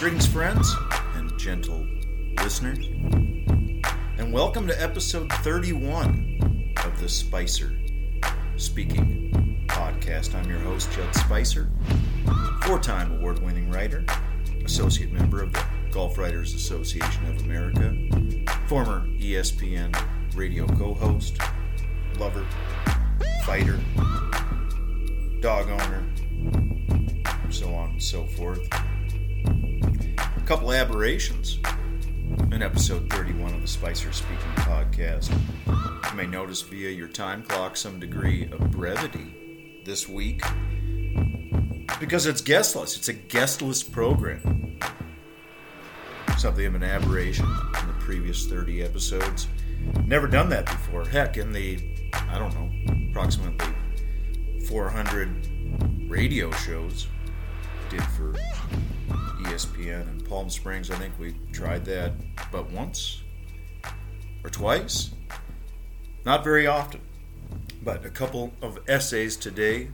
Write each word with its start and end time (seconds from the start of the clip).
Greetings, 0.00 0.26
friends 0.26 0.74
and 1.16 1.38
gentle 1.38 1.86
listeners, 2.42 2.86
and 4.16 4.32
welcome 4.32 4.66
to 4.66 4.82
episode 4.82 5.30
31 5.30 6.72
of 6.86 6.98
the 6.98 7.06
Spicer 7.06 7.76
Speaking 8.56 9.62
podcast. 9.68 10.34
I'm 10.34 10.48
your 10.48 10.60
host, 10.60 10.90
Judd 10.92 11.14
Spicer, 11.14 11.70
four 12.62 12.78
time 12.78 13.12
award 13.12 13.42
winning 13.42 13.70
writer, 13.70 14.02
associate 14.64 15.12
member 15.12 15.42
of 15.42 15.52
the 15.52 15.62
Golf 15.90 16.16
Writers 16.16 16.54
Association 16.54 17.26
of 17.26 17.44
America, 17.44 17.94
former 18.68 19.06
ESPN 19.18 19.94
radio 20.34 20.66
co 20.66 20.94
host, 20.94 21.36
lover, 22.18 22.46
fighter, 23.44 23.78
dog 25.40 25.68
owner, 25.68 26.02
and 26.40 27.54
so 27.54 27.74
on 27.74 27.90
and 27.90 28.02
so 28.02 28.24
forth 28.24 28.66
couple 30.50 30.72
aberrations 30.72 31.60
in 32.50 32.60
episode 32.60 33.08
31 33.12 33.54
of 33.54 33.60
the 33.60 33.68
Spicer 33.68 34.10
Speaking 34.10 34.52
podcast. 34.56 35.30
You 36.10 36.16
may 36.16 36.26
notice 36.26 36.60
via 36.60 36.90
your 36.90 37.06
time 37.06 37.44
clock 37.44 37.76
some 37.76 38.00
degree 38.00 38.50
of 38.50 38.72
brevity 38.72 39.80
this 39.84 40.08
week 40.08 40.42
because 42.00 42.26
it's 42.26 42.40
guestless. 42.40 42.96
It's 42.96 43.06
a 43.06 43.12
guestless 43.12 43.84
program. 43.84 44.76
Something 46.36 46.66
of 46.66 46.74
an 46.74 46.82
aberration 46.82 47.46
in 47.80 47.86
the 47.86 47.94
previous 48.00 48.48
30 48.48 48.82
episodes. 48.82 49.46
Never 50.04 50.26
done 50.26 50.48
that 50.48 50.66
before. 50.66 51.04
Heck, 51.06 51.36
in 51.36 51.52
the, 51.52 51.78
I 52.12 52.40
don't 52.40 52.52
know, 52.54 53.08
approximately 53.10 53.72
400 54.66 56.08
radio 56.10 56.50
shows 56.50 57.06
did 57.88 58.02
for 58.02 58.34
ESPN 59.44 60.02
and 60.02 60.28
Palm 60.28 60.50
Springs. 60.50 60.90
I 60.90 60.96
think 60.96 61.18
we 61.18 61.34
tried 61.52 61.84
that 61.86 62.12
but 62.50 62.70
once 62.70 63.22
or 64.44 64.50
twice. 64.50 65.10
Not 66.24 66.44
very 66.44 66.66
often, 66.66 67.00
but 67.82 68.04
a 68.04 68.10
couple 68.10 68.52
of 68.62 68.78
essays 68.88 69.36
today, 69.36 69.88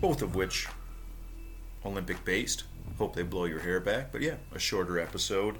both 0.00 0.22
of 0.22 0.34
which 0.34 0.68
Olympic 1.84 2.24
based. 2.24 2.64
Hope 2.98 3.14
they 3.14 3.22
blow 3.22 3.44
your 3.44 3.60
hair 3.60 3.80
back, 3.80 4.12
but 4.12 4.20
yeah, 4.20 4.36
a 4.52 4.58
shorter 4.58 4.98
episode. 4.98 5.56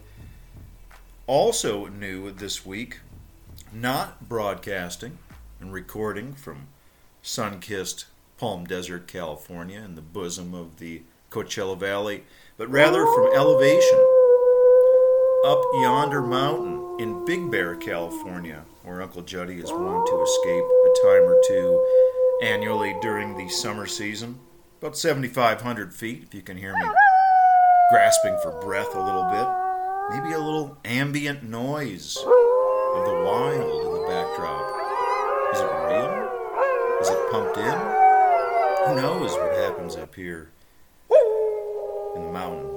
Also 1.26 1.86
new 1.86 2.30
this 2.32 2.66
week, 2.66 3.00
not 3.72 4.28
broadcasting 4.28 5.18
and 5.60 5.72
recording 5.72 6.34
from 6.34 6.68
sun 7.22 7.60
kissed 7.60 8.06
Palm 8.36 8.64
Desert, 8.64 9.06
California, 9.06 9.80
in 9.80 9.94
the 9.94 10.00
bosom 10.00 10.54
of 10.54 10.78
the 10.78 11.02
Coachella 11.30 11.78
Valley, 11.78 12.24
but 12.56 12.68
rather 12.68 13.06
from 13.06 13.32
elevation 13.34 14.06
up 15.46 15.62
yonder 15.74 16.20
mountain 16.20 16.96
in 16.98 17.24
Big 17.24 17.50
Bear, 17.50 17.76
California, 17.76 18.64
where 18.82 19.00
Uncle 19.00 19.22
Juddy 19.22 19.58
is 19.58 19.72
wont 19.72 20.06
to 20.06 20.22
escape 20.22 20.64
a 20.64 20.92
time 21.02 21.22
or 21.22 21.40
two 21.46 21.86
annually 22.42 22.94
during 23.00 23.36
the 23.36 23.48
summer 23.48 23.86
season. 23.86 24.38
About 24.80 24.98
7,500 24.98 25.94
feet, 25.94 26.24
if 26.24 26.34
you 26.34 26.42
can 26.42 26.56
hear 26.56 26.74
me 26.74 26.86
grasping 27.90 28.36
for 28.42 28.52
breath 28.60 28.94
a 28.94 29.02
little 29.02 29.24
bit. 29.30 29.48
Maybe 30.10 30.34
a 30.34 30.38
little 30.38 30.78
ambient 30.84 31.42
noise 31.42 32.16
of 32.16 33.04
the 33.04 33.22
wild 33.24 33.86
in 33.86 33.92
the 33.92 34.06
backdrop. 34.08 34.64
Is 35.54 35.60
it 35.60 35.70
real? 35.88 36.30
Is 37.00 37.08
it 37.08 37.30
pumped 37.30 37.56
in? 37.56 37.78
Who 38.86 39.00
knows 39.00 39.32
what 39.32 39.56
happens 39.56 39.96
up 39.96 40.14
here 40.14 40.50
in 42.14 42.22
the 42.22 42.32
mountain? 42.32 42.68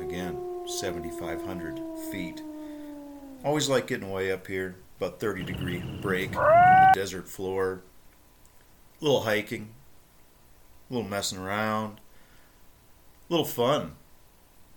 Again, 0.00 0.38
7,500 0.66 1.80
feet. 2.10 2.42
Always 3.44 3.68
like 3.68 3.86
getting 3.86 4.10
way 4.10 4.30
up 4.30 4.46
here, 4.46 4.76
about 4.98 5.20
30 5.20 5.44
degree 5.44 5.82
break 6.00 6.32
the 6.32 6.90
desert 6.94 7.28
floor. 7.28 7.82
A 9.00 9.04
little 9.04 9.22
hiking, 9.22 9.70
a 10.90 10.94
little 10.94 11.08
messing 11.08 11.38
around, 11.38 12.00
a 13.28 13.32
little 13.32 13.46
fun, 13.46 13.92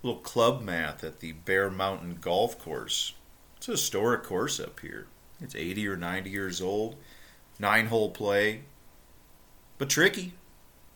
a 0.02 0.08
little 0.08 0.22
club 0.22 0.62
math 0.62 1.04
at 1.04 1.20
the 1.20 1.34
Bear 1.34 1.70
Mountain 1.70 2.20
Golf 2.22 2.58
Course. 2.58 3.14
It's 3.58 3.68
a 3.68 3.72
historic 3.72 4.24
course 4.24 4.60
up 4.60 4.80
here. 4.80 5.08
It's 5.42 5.56
80 5.56 5.88
or 5.90 5.98
90 5.98 6.30
years 6.30 6.62
old, 6.62 6.96
nine 7.60 7.88
hole 7.88 8.12
play, 8.12 8.62
but 9.78 9.90
tricky, 9.90 10.36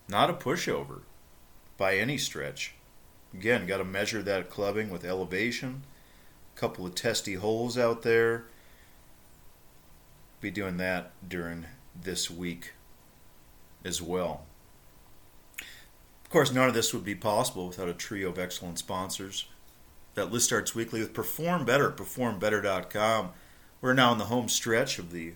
not 0.08 0.30
a 0.30 0.34
pushover 0.34 1.02
by 1.78 1.96
any 1.96 2.18
stretch. 2.18 2.74
Again, 3.34 3.68
got 3.68 3.78
to 3.78 3.86
measure 3.86 4.22
that 4.24 4.50
clubbing 4.50 4.90
with 4.90 5.06
elevation. 5.06 5.84
A 6.56 6.60
couple 6.60 6.86
of 6.86 6.96
testy 6.96 7.36
holes 7.36 7.78
out 7.78 8.02
there. 8.02 8.46
Be 10.42 10.52
doing 10.52 10.78
that 10.78 11.12
during 11.28 11.66
this 12.00 12.30
week 12.30 12.74
as 13.84 14.02
well. 14.02 14.46
Of 16.24 16.30
course, 16.30 16.52
none 16.52 16.68
of 16.68 16.74
this 16.74 16.94
would 16.94 17.06
be 17.06 17.16
possible 17.16 17.68
without 17.68 17.88
a 17.88 17.94
trio 17.94 18.30
of 18.30 18.40
excellent 18.40 18.80
sponsors. 18.80 19.46
That 20.16 20.32
list 20.32 20.48
starts 20.48 20.76
weekly 20.76 21.00
with 21.00 21.14
Perform 21.14 21.64
Better, 21.64 21.92
performbetter.com. 21.92 23.30
We're 23.82 23.94
now 23.94 24.12
in 24.12 24.18
the 24.18 24.26
home 24.26 24.50
stretch 24.50 25.00
of 25.00 25.12
the 25.12 25.34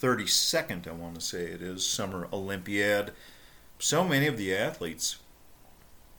32nd, 0.00 0.86
I 0.86 0.92
want 0.92 1.14
to 1.16 1.20
say 1.20 1.44
it 1.44 1.62
is, 1.62 1.86
Summer 1.86 2.28
Olympiad. 2.32 3.12
So 3.78 4.04
many 4.04 4.26
of 4.26 4.36
the 4.36 4.54
athletes 4.54 5.16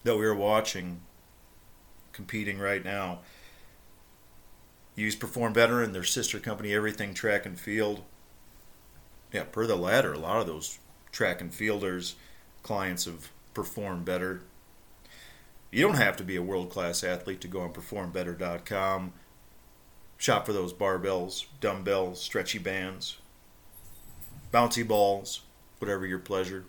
that 0.03 0.17
we 0.17 0.25
are 0.25 0.35
watching 0.35 1.01
competing 2.13 2.59
right 2.59 2.83
now 2.83 3.19
use 4.95 5.15
Perform 5.15 5.53
Better 5.53 5.81
in 5.81 5.93
their 5.93 6.03
sister 6.03 6.39
company, 6.39 6.73
Everything 6.73 7.13
Track 7.13 7.45
and 7.45 7.59
Field. 7.59 8.03
Yeah, 9.31 9.43
per 9.43 9.65
the 9.65 9.75
latter, 9.75 10.13
a 10.13 10.19
lot 10.19 10.41
of 10.41 10.47
those 10.47 10.79
track 11.11 11.41
and 11.41 11.53
fielders, 11.53 12.15
clients 12.63 13.05
have 13.05 13.31
performed 13.53 14.05
Better. 14.05 14.41
You 15.71 15.81
don't 15.83 15.95
have 15.95 16.17
to 16.17 16.23
be 16.23 16.35
a 16.35 16.41
world 16.41 16.69
class 16.69 17.03
athlete 17.03 17.41
to 17.41 17.47
go 17.47 17.61
on 17.61 17.71
performbetter.com. 17.71 19.13
Shop 20.17 20.45
for 20.45 20.53
those 20.53 20.73
barbells, 20.73 21.45
dumbbells, 21.61 22.21
stretchy 22.21 22.59
bands, 22.59 23.17
bouncy 24.53 24.85
balls, 24.85 25.41
whatever 25.79 26.05
your 26.05 26.19
pleasure. 26.19 26.65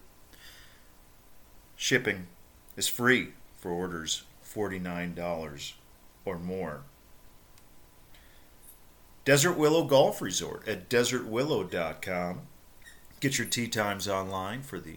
Shipping 1.77 2.29
is 2.77 2.89
free 2.89 3.33
for 3.59 3.71
orders 3.71 4.25
$49 4.47 5.73
or 6.25 6.39
more. 6.39 6.83
Desert 9.25 9.53
Willow 9.53 9.85
Golf 9.85 10.21
Resort 10.21 10.67
at 10.67 10.89
desertwillow.com. 10.89 12.41
Get 13.21 13.39
your 13.39 13.47
tee 13.47 13.69
times 13.69 14.09
online 14.09 14.63
for 14.63 14.81
the 14.81 14.97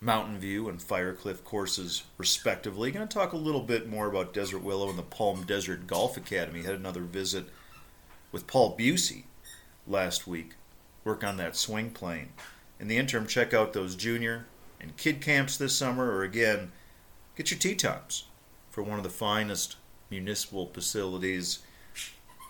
Mountain 0.00 0.38
View 0.38 0.68
and 0.68 0.78
Firecliff 0.80 1.42
courses, 1.44 2.04
respectively. 2.18 2.90
Going 2.92 3.06
to 3.06 3.12
talk 3.12 3.32
a 3.32 3.36
little 3.36 3.62
bit 3.62 3.88
more 3.88 4.06
about 4.06 4.32
Desert 4.32 4.62
Willow 4.62 4.88
and 4.88 4.98
the 4.98 5.02
Palm 5.02 5.44
Desert 5.44 5.86
Golf 5.86 6.16
Academy. 6.16 6.62
Had 6.62 6.74
another 6.74 7.02
visit 7.02 7.46
with 8.30 8.46
Paul 8.46 8.76
Busey 8.76 9.24
last 9.86 10.26
week. 10.26 10.54
Work 11.04 11.24
on 11.24 11.36
that 11.38 11.56
swing 11.56 11.90
plane. 11.90 12.30
In 12.78 12.88
the 12.88 12.96
interim, 12.96 13.26
check 13.26 13.52
out 13.52 13.72
those 13.72 13.96
junior 13.96 14.46
and 14.80 14.96
kid 14.96 15.20
camps 15.20 15.56
this 15.56 15.74
summer, 15.74 16.10
or 16.10 16.22
again, 16.22 16.72
get 17.36 17.50
your 17.50 17.58
tee 17.58 17.74
times 17.74 18.24
for 18.70 18.82
one 18.82 18.98
of 18.98 19.04
the 19.04 19.10
finest 19.10 19.76
municipal 20.10 20.66
facilities 20.66 21.60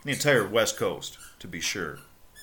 in 0.04 0.09
the 0.09 0.12
entire 0.12 0.47
West 0.47 0.76
Coast, 0.76 1.16
to 1.38 1.47
be 1.47 1.61
sure. 1.61 1.99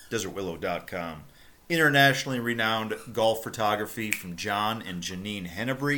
DesertWillow.com. 0.10 1.24
Internationally 1.68 2.40
renowned 2.40 2.96
golf 3.12 3.44
photography 3.44 4.12
from 4.12 4.36
John 4.36 4.82
and 4.82 5.04
Janine 5.04 5.48
Henebry. 5.48 5.98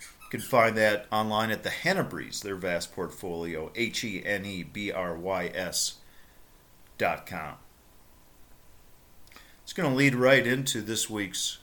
You 0.00 0.28
can 0.30 0.40
find 0.40 0.76
that 0.76 1.06
online 1.10 1.50
at 1.50 1.62
the 1.62 1.70
Henebrys, 1.70 2.42
their 2.42 2.54
vast 2.54 2.94
portfolio, 2.94 3.72
H 3.74 4.04
E 4.04 4.22
N 4.24 4.44
E 4.44 4.62
B 4.62 4.92
R 4.92 5.16
Y 5.16 5.50
S 5.54 5.94
dot 6.98 7.26
com. 7.26 7.54
It's 9.62 9.72
going 9.72 9.90
to 9.90 9.96
lead 9.96 10.14
right 10.14 10.46
into 10.46 10.82
this 10.82 11.08
week's 11.08 11.58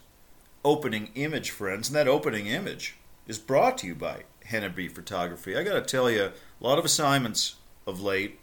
opening 0.64 1.10
image, 1.14 1.50
friends. 1.50 1.88
And 1.88 1.96
that 1.96 2.08
opening 2.08 2.48
image 2.48 2.96
is 3.30 3.38
brought 3.38 3.78
to 3.78 3.86
you 3.86 3.94
by 3.94 4.24
Henebry 4.46 4.88
Photography. 4.88 5.56
I 5.56 5.62
got 5.62 5.74
to 5.74 5.82
tell 5.82 6.10
you, 6.10 6.24
a 6.24 6.32
lot 6.58 6.80
of 6.80 6.84
assignments 6.84 7.54
of 7.86 8.02
late 8.02 8.40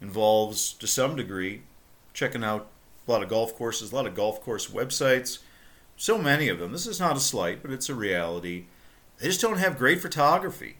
involves, 0.00 0.72
to 0.74 0.86
some 0.86 1.16
degree, 1.16 1.62
checking 2.12 2.44
out 2.44 2.68
a 3.06 3.10
lot 3.10 3.24
of 3.24 3.28
golf 3.28 3.56
courses, 3.56 3.90
a 3.90 3.96
lot 3.96 4.06
of 4.06 4.14
golf 4.14 4.40
course 4.40 4.68
websites. 4.68 5.40
So 5.96 6.16
many 6.16 6.48
of 6.48 6.60
them. 6.60 6.70
This 6.70 6.86
is 6.86 7.00
not 7.00 7.16
a 7.16 7.20
slight, 7.20 7.60
but 7.60 7.72
it's 7.72 7.88
a 7.88 7.94
reality. 7.94 8.66
They 9.18 9.26
just 9.26 9.40
don't 9.40 9.58
have 9.58 9.78
great 9.78 10.00
photography. 10.00 10.76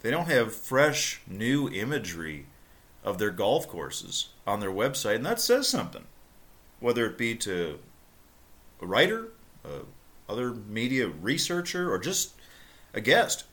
They 0.00 0.10
don't 0.10 0.26
have 0.26 0.52
fresh, 0.52 1.20
new 1.28 1.68
imagery 1.68 2.46
of 3.04 3.18
their 3.18 3.30
golf 3.30 3.68
courses 3.68 4.30
on 4.44 4.58
their 4.58 4.72
website, 4.72 5.16
and 5.16 5.26
that 5.26 5.40
says 5.40 5.68
something. 5.68 6.06
Whether 6.80 7.06
it 7.06 7.16
be 7.16 7.36
to 7.36 7.78
a 8.80 8.86
writer, 8.86 9.28
a 9.64 9.82
other 10.28 10.54
media 10.54 11.08
researcher, 11.08 11.92
or 11.92 11.98
just 11.98 12.34
a 12.94 13.00
guest 13.00 13.44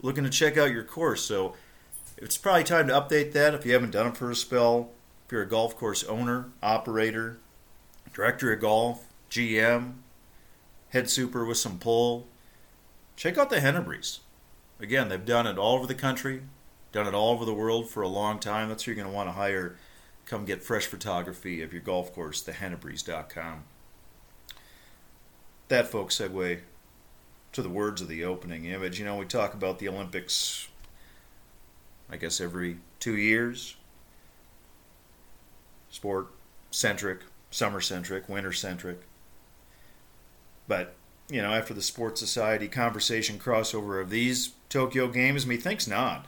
looking 0.00 0.24
to 0.24 0.30
check 0.30 0.58
out 0.58 0.70
your 0.70 0.84
course. 0.84 1.22
So 1.22 1.54
it's 2.16 2.36
probably 2.36 2.64
time 2.64 2.88
to 2.88 2.94
update 2.94 3.32
that 3.32 3.54
if 3.54 3.64
you 3.64 3.72
haven't 3.72 3.92
done 3.92 4.08
it 4.08 4.16
for 4.16 4.30
a 4.30 4.36
spell. 4.36 4.90
If 5.26 5.32
you're 5.32 5.42
a 5.42 5.48
golf 5.48 5.76
course 5.76 6.04
owner, 6.04 6.50
operator, 6.62 7.38
director 8.12 8.52
of 8.52 8.60
golf, 8.60 9.06
GM, 9.30 9.94
head 10.90 11.08
super 11.08 11.44
with 11.44 11.56
some 11.56 11.78
pull, 11.78 12.26
check 13.16 13.38
out 13.38 13.48
the 13.48 13.56
Henebrys. 13.56 14.18
Again, 14.78 15.08
they've 15.08 15.24
done 15.24 15.46
it 15.46 15.56
all 15.58 15.76
over 15.76 15.86
the 15.86 15.94
country, 15.94 16.42
done 16.90 17.06
it 17.06 17.14
all 17.14 17.30
over 17.30 17.44
the 17.44 17.54
world 17.54 17.88
for 17.88 18.02
a 18.02 18.08
long 18.08 18.38
time. 18.38 18.68
That's 18.68 18.82
who 18.84 18.90
you're 18.90 19.02
going 19.02 19.10
to 19.10 19.14
want 19.14 19.28
to 19.28 19.32
hire. 19.32 19.76
Come 20.26 20.44
get 20.44 20.62
fresh 20.62 20.86
photography 20.86 21.62
of 21.62 21.72
your 21.72 21.82
golf 21.82 22.12
course, 22.12 22.42
thehenebrys.com. 22.42 23.64
That, 25.72 25.86
folks, 25.86 26.18
segue 26.18 26.58
to 27.52 27.62
the 27.62 27.70
words 27.70 28.02
of 28.02 28.08
the 28.08 28.24
opening 28.24 28.66
image. 28.66 28.98
You 28.98 29.06
know, 29.06 29.16
we 29.16 29.24
talk 29.24 29.54
about 29.54 29.78
the 29.78 29.88
Olympics, 29.88 30.68
I 32.10 32.18
guess, 32.18 32.42
every 32.42 32.76
two 33.00 33.16
years. 33.16 33.76
Sport 35.88 36.26
centric, 36.70 37.20
summer 37.50 37.80
centric, 37.80 38.28
winter 38.28 38.52
centric. 38.52 39.00
But, 40.68 40.94
you 41.30 41.40
know, 41.40 41.54
after 41.54 41.72
the 41.72 41.80
Sports 41.80 42.20
Society 42.20 42.68
conversation 42.68 43.38
crossover 43.38 43.98
of 43.98 44.10
these 44.10 44.50
Tokyo 44.68 45.08
games, 45.08 45.46
methinks 45.46 45.86
not. 45.86 46.26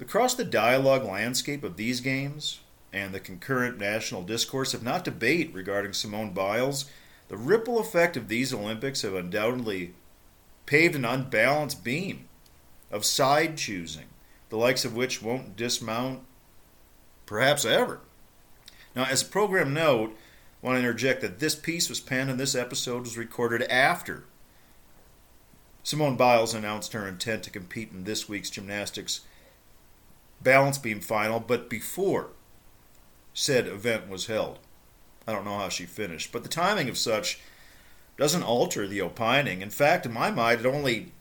Across 0.00 0.34
the 0.34 0.44
dialogue 0.44 1.02
landscape 1.02 1.64
of 1.64 1.76
these 1.76 2.00
games 2.00 2.60
and 2.92 3.12
the 3.12 3.18
concurrent 3.18 3.78
national 3.78 4.22
discourse, 4.22 4.74
if 4.74 4.80
not 4.80 5.02
debate 5.02 5.52
regarding 5.52 5.92
Simone 5.92 6.30
Biles, 6.30 6.84
the 7.34 7.40
ripple 7.40 7.80
effect 7.80 8.16
of 8.16 8.28
these 8.28 8.54
Olympics 8.54 9.02
have 9.02 9.16
undoubtedly 9.16 9.92
paved 10.66 10.94
an 10.94 11.04
unbalanced 11.04 11.82
beam 11.82 12.28
of 12.92 13.04
side 13.04 13.56
choosing, 13.56 14.04
the 14.50 14.56
likes 14.56 14.84
of 14.84 14.94
which 14.94 15.20
won't 15.20 15.56
dismount 15.56 16.20
perhaps 17.26 17.64
ever. 17.64 17.98
Now, 18.94 19.06
as 19.06 19.22
a 19.22 19.26
program 19.26 19.74
note, 19.74 20.16
I 20.62 20.66
want 20.66 20.76
to 20.76 20.78
interject 20.78 21.22
that 21.22 21.40
this 21.40 21.56
piece 21.56 21.88
was 21.88 21.98
penned 21.98 22.30
and 22.30 22.38
this 22.38 22.54
episode 22.54 23.00
was 23.00 23.18
recorded 23.18 23.62
after 23.62 24.26
Simone 25.82 26.16
Biles 26.16 26.54
announced 26.54 26.92
her 26.92 27.08
intent 27.08 27.42
to 27.42 27.50
compete 27.50 27.90
in 27.90 28.04
this 28.04 28.28
week's 28.28 28.48
gymnastics 28.48 29.22
balance 30.40 30.78
beam 30.78 31.00
final, 31.00 31.40
but 31.40 31.68
before 31.68 32.28
said 33.32 33.66
event 33.66 34.08
was 34.08 34.26
held. 34.26 34.60
I 35.26 35.32
don't 35.32 35.44
know 35.44 35.58
how 35.58 35.68
she 35.68 35.86
finished, 35.86 36.32
but 36.32 36.42
the 36.42 36.48
timing 36.48 36.88
of 36.88 36.98
such 36.98 37.40
doesn't 38.16 38.42
alter 38.42 38.86
the 38.86 39.00
opining. 39.00 39.62
In 39.62 39.70
fact, 39.70 40.06
in 40.06 40.12
my 40.12 40.30
mind, 40.30 40.60
it 40.60 40.66
only 40.66 41.12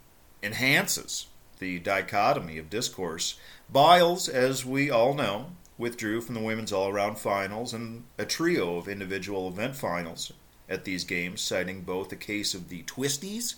enhances 0.42 1.28
the 1.60 1.80
dichotomy 1.80 2.58
of 2.58 2.70
discourse. 2.70 3.40
Biles, 3.72 4.28
as 4.28 4.66
we 4.66 4.90
all 4.92 5.14
know, 5.14 5.52
withdrew 5.78 6.22
from 6.22 6.36
the 6.36 6.42
women's 6.42 6.72
all 6.72 6.90
around 6.90 7.18
finals 7.18 7.74
and 7.74 8.04
a 8.18 8.26
trio 8.26 8.78
of 8.78 8.88
individual 8.88 9.48
event 9.48 9.76
finals 9.76 10.32
at 10.70 10.84
these 10.84 11.04
games, 11.04 11.42
citing 11.42 11.82
both 11.82 12.10
the 12.10 12.16
case 12.16 12.54
of 12.54 12.70
the 12.70 12.84
twisties 12.84 13.56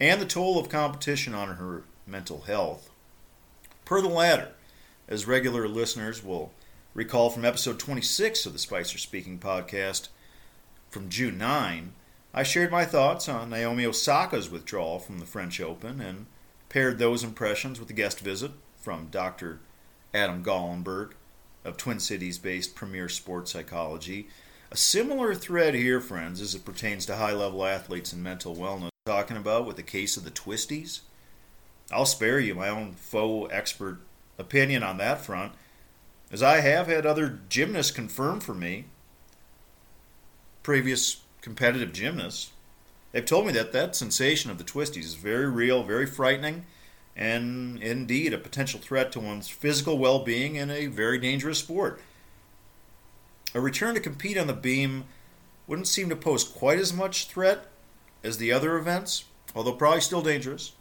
and 0.00 0.20
the 0.20 0.26
toll 0.26 0.58
of 0.58 0.68
competition 0.68 1.34
on 1.34 1.56
her 1.56 1.82
mental 2.06 2.42
health. 2.42 2.90
Per 3.84 4.00
the 4.00 4.08
latter, 4.08 4.52
as 5.08 5.26
regular 5.26 5.68
listeners 5.68 6.22
will 6.22 6.52
recall 6.98 7.30
from 7.30 7.44
episode 7.44 7.78
26 7.78 8.44
of 8.44 8.52
the 8.52 8.58
Spicer 8.58 8.98
Speaking 8.98 9.38
podcast, 9.38 10.08
from 10.90 11.08
June 11.08 11.38
9, 11.38 11.92
I 12.34 12.42
shared 12.42 12.72
my 12.72 12.84
thoughts 12.84 13.28
on 13.28 13.50
Naomi 13.50 13.86
Osaka's 13.86 14.50
withdrawal 14.50 14.98
from 14.98 15.20
the 15.20 15.24
French 15.24 15.60
Open 15.60 16.00
and 16.00 16.26
paired 16.68 16.98
those 16.98 17.22
impressions 17.22 17.78
with 17.78 17.88
a 17.88 17.92
guest 17.92 18.18
visit 18.18 18.50
from 18.80 19.06
Dr. 19.12 19.60
Adam 20.12 20.42
Gallenberg 20.42 21.12
of 21.64 21.76
Twin 21.76 22.00
Cities 22.00 22.36
based 22.36 22.74
Premier 22.74 23.08
Sports 23.08 23.52
Psychology. 23.52 24.26
A 24.72 24.76
similar 24.76 25.36
thread 25.36 25.74
here, 25.74 26.00
friends, 26.00 26.40
as 26.40 26.56
it 26.56 26.64
pertains 26.64 27.06
to 27.06 27.14
high 27.14 27.32
level 27.32 27.64
athletes 27.64 28.12
and 28.12 28.24
mental 28.24 28.56
wellness, 28.56 28.90
talking 29.06 29.36
about 29.36 29.68
with 29.68 29.76
the 29.76 29.84
case 29.84 30.16
of 30.16 30.24
the 30.24 30.32
twisties. 30.32 31.02
I'll 31.92 32.06
spare 32.06 32.40
you 32.40 32.56
my 32.56 32.68
own 32.68 32.94
faux 32.94 33.52
expert 33.54 34.00
opinion 34.36 34.82
on 34.82 34.98
that 34.98 35.20
front, 35.24 35.52
as 36.30 36.42
I 36.42 36.60
have 36.60 36.86
had 36.86 37.06
other 37.06 37.40
gymnasts 37.48 37.92
confirm 37.92 38.40
for 38.40 38.54
me 38.54 38.84
previous 40.62 41.22
competitive 41.40 41.92
gymnasts, 41.92 42.50
they've 43.12 43.24
told 43.24 43.46
me 43.46 43.52
that 43.52 43.72
that 43.72 43.96
sensation 43.96 44.50
of 44.50 44.58
the 44.58 44.64
twisties 44.64 45.04
is 45.04 45.14
very 45.14 45.48
real, 45.48 45.82
very 45.82 46.06
frightening, 46.06 46.66
and 47.16 47.82
indeed 47.82 48.34
a 48.34 48.38
potential 48.38 48.78
threat 48.78 49.10
to 49.12 49.20
one's 49.20 49.48
physical 49.48 49.98
well 49.98 50.18
being 50.20 50.56
in 50.56 50.70
a 50.70 50.86
very 50.86 51.18
dangerous 51.18 51.58
sport. 51.58 52.00
A 53.54 53.60
return 53.60 53.94
to 53.94 54.00
compete 54.00 54.36
on 54.36 54.46
the 54.46 54.52
beam 54.52 55.04
wouldn't 55.66 55.88
seem 55.88 56.08
to 56.10 56.16
pose 56.16 56.44
quite 56.44 56.78
as 56.78 56.92
much 56.92 57.28
threat 57.28 57.66
as 58.22 58.38
the 58.38 58.52
other 58.52 58.76
events, 58.76 59.24
although 59.54 59.72
probably 59.72 60.00
still 60.00 60.22
dangerous. 60.22 60.72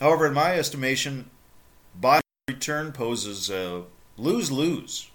However, 0.00 0.26
in 0.26 0.34
my 0.34 0.56
estimation, 0.56 1.30
body 1.94 2.21
return 2.48 2.90
poses 2.90 3.48
a 3.50 3.84
lose 4.16 4.50
lose 4.50 5.08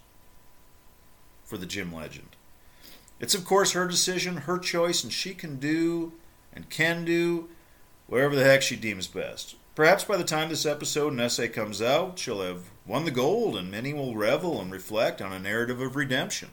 for 1.44 1.58
the 1.58 1.66
gym 1.66 1.94
legend. 1.94 2.28
It's, 3.20 3.34
of 3.34 3.44
course, 3.44 3.72
her 3.72 3.86
decision, 3.86 4.38
her 4.38 4.58
choice, 4.58 5.04
and 5.04 5.12
she 5.12 5.34
can 5.34 5.56
do 5.56 6.14
and 6.54 6.70
can 6.70 7.04
do 7.04 7.50
whatever 8.06 8.34
the 8.34 8.44
heck 8.44 8.62
she 8.62 8.76
deems 8.76 9.06
best. 9.06 9.56
Perhaps 9.74 10.04
by 10.04 10.16
the 10.16 10.24
time 10.24 10.48
this 10.48 10.64
episode 10.64 11.12
and 11.12 11.20
essay 11.20 11.48
comes 11.48 11.82
out, 11.82 12.18
she'll 12.18 12.40
have 12.40 12.70
won 12.86 13.04
the 13.04 13.10
gold, 13.10 13.56
and 13.58 13.70
many 13.70 13.92
will 13.92 14.16
revel 14.16 14.58
and 14.58 14.72
reflect 14.72 15.20
on 15.20 15.30
a 15.30 15.38
narrative 15.38 15.82
of 15.82 15.96
redemption. 15.96 16.48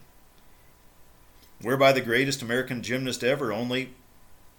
Whereby 1.62 1.94
the 1.94 2.02
greatest 2.02 2.42
American 2.42 2.84
gymnast 2.84 3.24
ever 3.24 3.54
only 3.54 3.94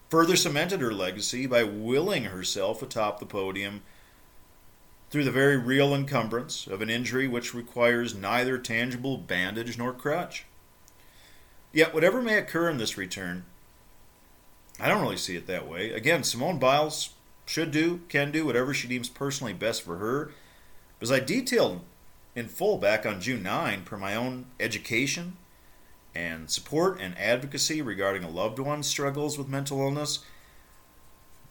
further 0.08 0.36
cemented 0.36 0.80
her 0.80 0.94
legacy 0.94 1.46
by 1.46 1.62
willing 1.62 2.24
herself 2.24 2.80
atop 2.80 3.20
the 3.20 3.26
podium 3.26 3.82
through 5.10 5.24
the 5.24 5.30
very 5.30 5.56
real 5.56 5.94
encumbrance 5.94 6.66
of 6.66 6.82
an 6.82 6.90
injury 6.90 7.28
which 7.28 7.54
requires 7.54 8.14
neither 8.14 8.58
tangible 8.58 9.16
bandage 9.16 9.78
nor 9.78 9.92
crutch. 9.92 10.44
Yet, 11.72 11.94
whatever 11.94 12.22
may 12.22 12.38
occur 12.38 12.70
in 12.70 12.78
this 12.78 12.96
return, 12.96 13.44
I 14.80 14.88
don't 14.88 15.02
really 15.02 15.16
see 15.16 15.36
it 15.36 15.46
that 15.46 15.68
way. 15.68 15.90
Again, 15.90 16.24
Simone 16.24 16.58
Biles 16.58 17.10
should 17.46 17.70
do, 17.70 18.00
can 18.08 18.32
do 18.32 18.44
whatever 18.44 18.74
she 18.74 18.88
deems 18.88 19.08
personally 19.08 19.52
best 19.52 19.82
for 19.82 19.96
her. 19.96 20.32
As 21.00 21.12
I 21.12 21.20
detailed 21.20 21.82
in 22.34 22.48
full 22.48 22.78
back 22.78 23.06
on 23.06 23.20
June 23.20 23.42
9, 23.42 23.84
per 23.84 23.96
my 23.96 24.14
own 24.14 24.46
education 24.58 25.36
and 26.14 26.50
support 26.50 26.98
and 27.00 27.16
advocacy 27.18 27.82
regarding 27.82 28.24
a 28.24 28.30
loved 28.30 28.58
one's 28.58 28.86
struggles 28.86 29.38
with 29.38 29.48
mental 29.48 29.80
illness, 29.80 30.20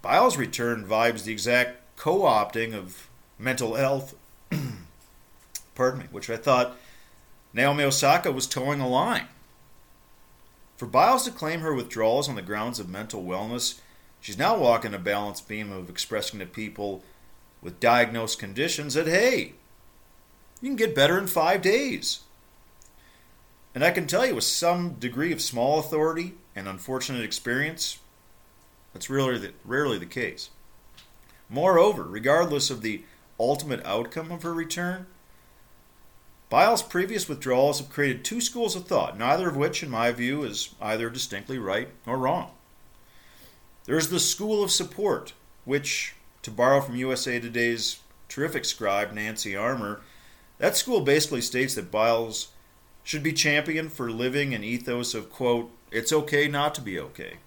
Biles' 0.02 0.38
return 0.38 0.86
vibes 0.86 1.24
the 1.24 1.32
exact 1.32 1.96
co 1.96 2.20
opting 2.22 2.74
of 2.74 3.10
mental 3.38 3.76
health, 3.76 4.16
pardon 5.76 6.00
me, 6.00 6.06
which 6.12 6.30
I 6.30 6.38
thought 6.38 6.78
Naomi 7.54 7.84
Osaka 7.84 8.32
was 8.32 8.48
toeing 8.48 8.82
a 8.82 8.88
line. 8.88 9.28
For 10.78 10.86
Biles 10.86 11.24
to 11.24 11.32
claim 11.32 11.62
her 11.62 11.74
withdrawals 11.74 12.28
on 12.28 12.36
the 12.36 12.42
grounds 12.42 12.80
of 12.80 12.90
mental 12.90 13.24
wellness, 13.24 13.80
she's 14.20 14.38
now 14.38 14.58
walking 14.58 14.94
a 14.94 15.00
balance 15.00 15.40
beam 15.40 15.72
of 15.72 15.90
expressing 15.90 16.40
to 16.40 16.46
people 16.46 17.04
with 17.62 17.80
diagnosed 17.80 18.40
conditions 18.40 18.94
that, 18.94 19.08
hey, 19.08 19.54
you 20.62 20.70
can 20.70 20.76
get 20.76 20.96
better 20.96 21.18
in 21.18 21.28
five 21.28 21.62
days. 21.62 22.22
And 23.74 23.84
I 23.84 23.92
can 23.92 24.08
tell 24.08 24.26
you 24.26 24.36
with 24.36 24.44
some 24.44 24.94
degree 24.94 25.32
of 25.32 25.42
small 25.42 25.80
authority 25.80 26.34
and 26.56 26.68
unfortunate 26.68 27.24
experience, 27.24 28.00
that's 28.94 29.10
rarely 29.10 29.38
the, 29.38 29.54
rarely 29.64 29.98
the 29.98 30.06
case. 30.06 30.50
Moreover, 31.50 32.04
regardless 32.04 32.70
of 32.70 32.82
the 32.82 33.04
ultimate 33.40 33.86
outcome 33.86 34.32
of 34.32 34.44
her 34.44 34.54
return, 34.54 35.08
Biles' 36.50 36.84
previous 36.84 37.28
withdrawals 37.28 37.80
have 37.80 37.90
created 37.90 38.24
two 38.24 38.40
schools 38.40 38.76
of 38.76 38.86
thought, 38.88 39.18
neither 39.18 39.50
of 39.50 39.58
which, 39.58 39.82
in 39.82 39.90
my 39.90 40.12
view, 40.12 40.44
is 40.44 40.76
either 40.80 41.10
distinctly 41.10 41.58
right 41.58 41.90
or 42.06 42.18
wrong. 42.18 42.52
There 43.86 43.98
is 43.98 44.10
the 44.10 44.20
school 44.20 44.64
of 44.64 44.72
support, 44.72 45.34
which, 45.64 46.16
to 46.44 46.52
borrow 46.52 46.82
from 46.82 46.96
USA 46.96 47.40
Today's 47.40 48.00
terrific 48.30 48.66
scribe 48.66 49.12
Nancy 49.12 49.56
Armour, 49.56 50.02
that 50.58 50.78
school 50.78 51.02
basically 51.02 51.42
states 51.42 51.76
that 51.76 51.92
Biles 51.92 52.50
should 53.04 53.24
be 53.24 53.34
championed 53.34 53.94
for 53.94 54.12
living 54.12 54.54
an 54.54 54.64
ethos 54.64 55.14
of, 55.14 55.32
quote, 55.32 55.72
it's 55.92 56.14
okay 56.14 56.48
not 56.48 56.74
to 56.76 56.82
be 56.82 57.00
okay. 57.00 57.38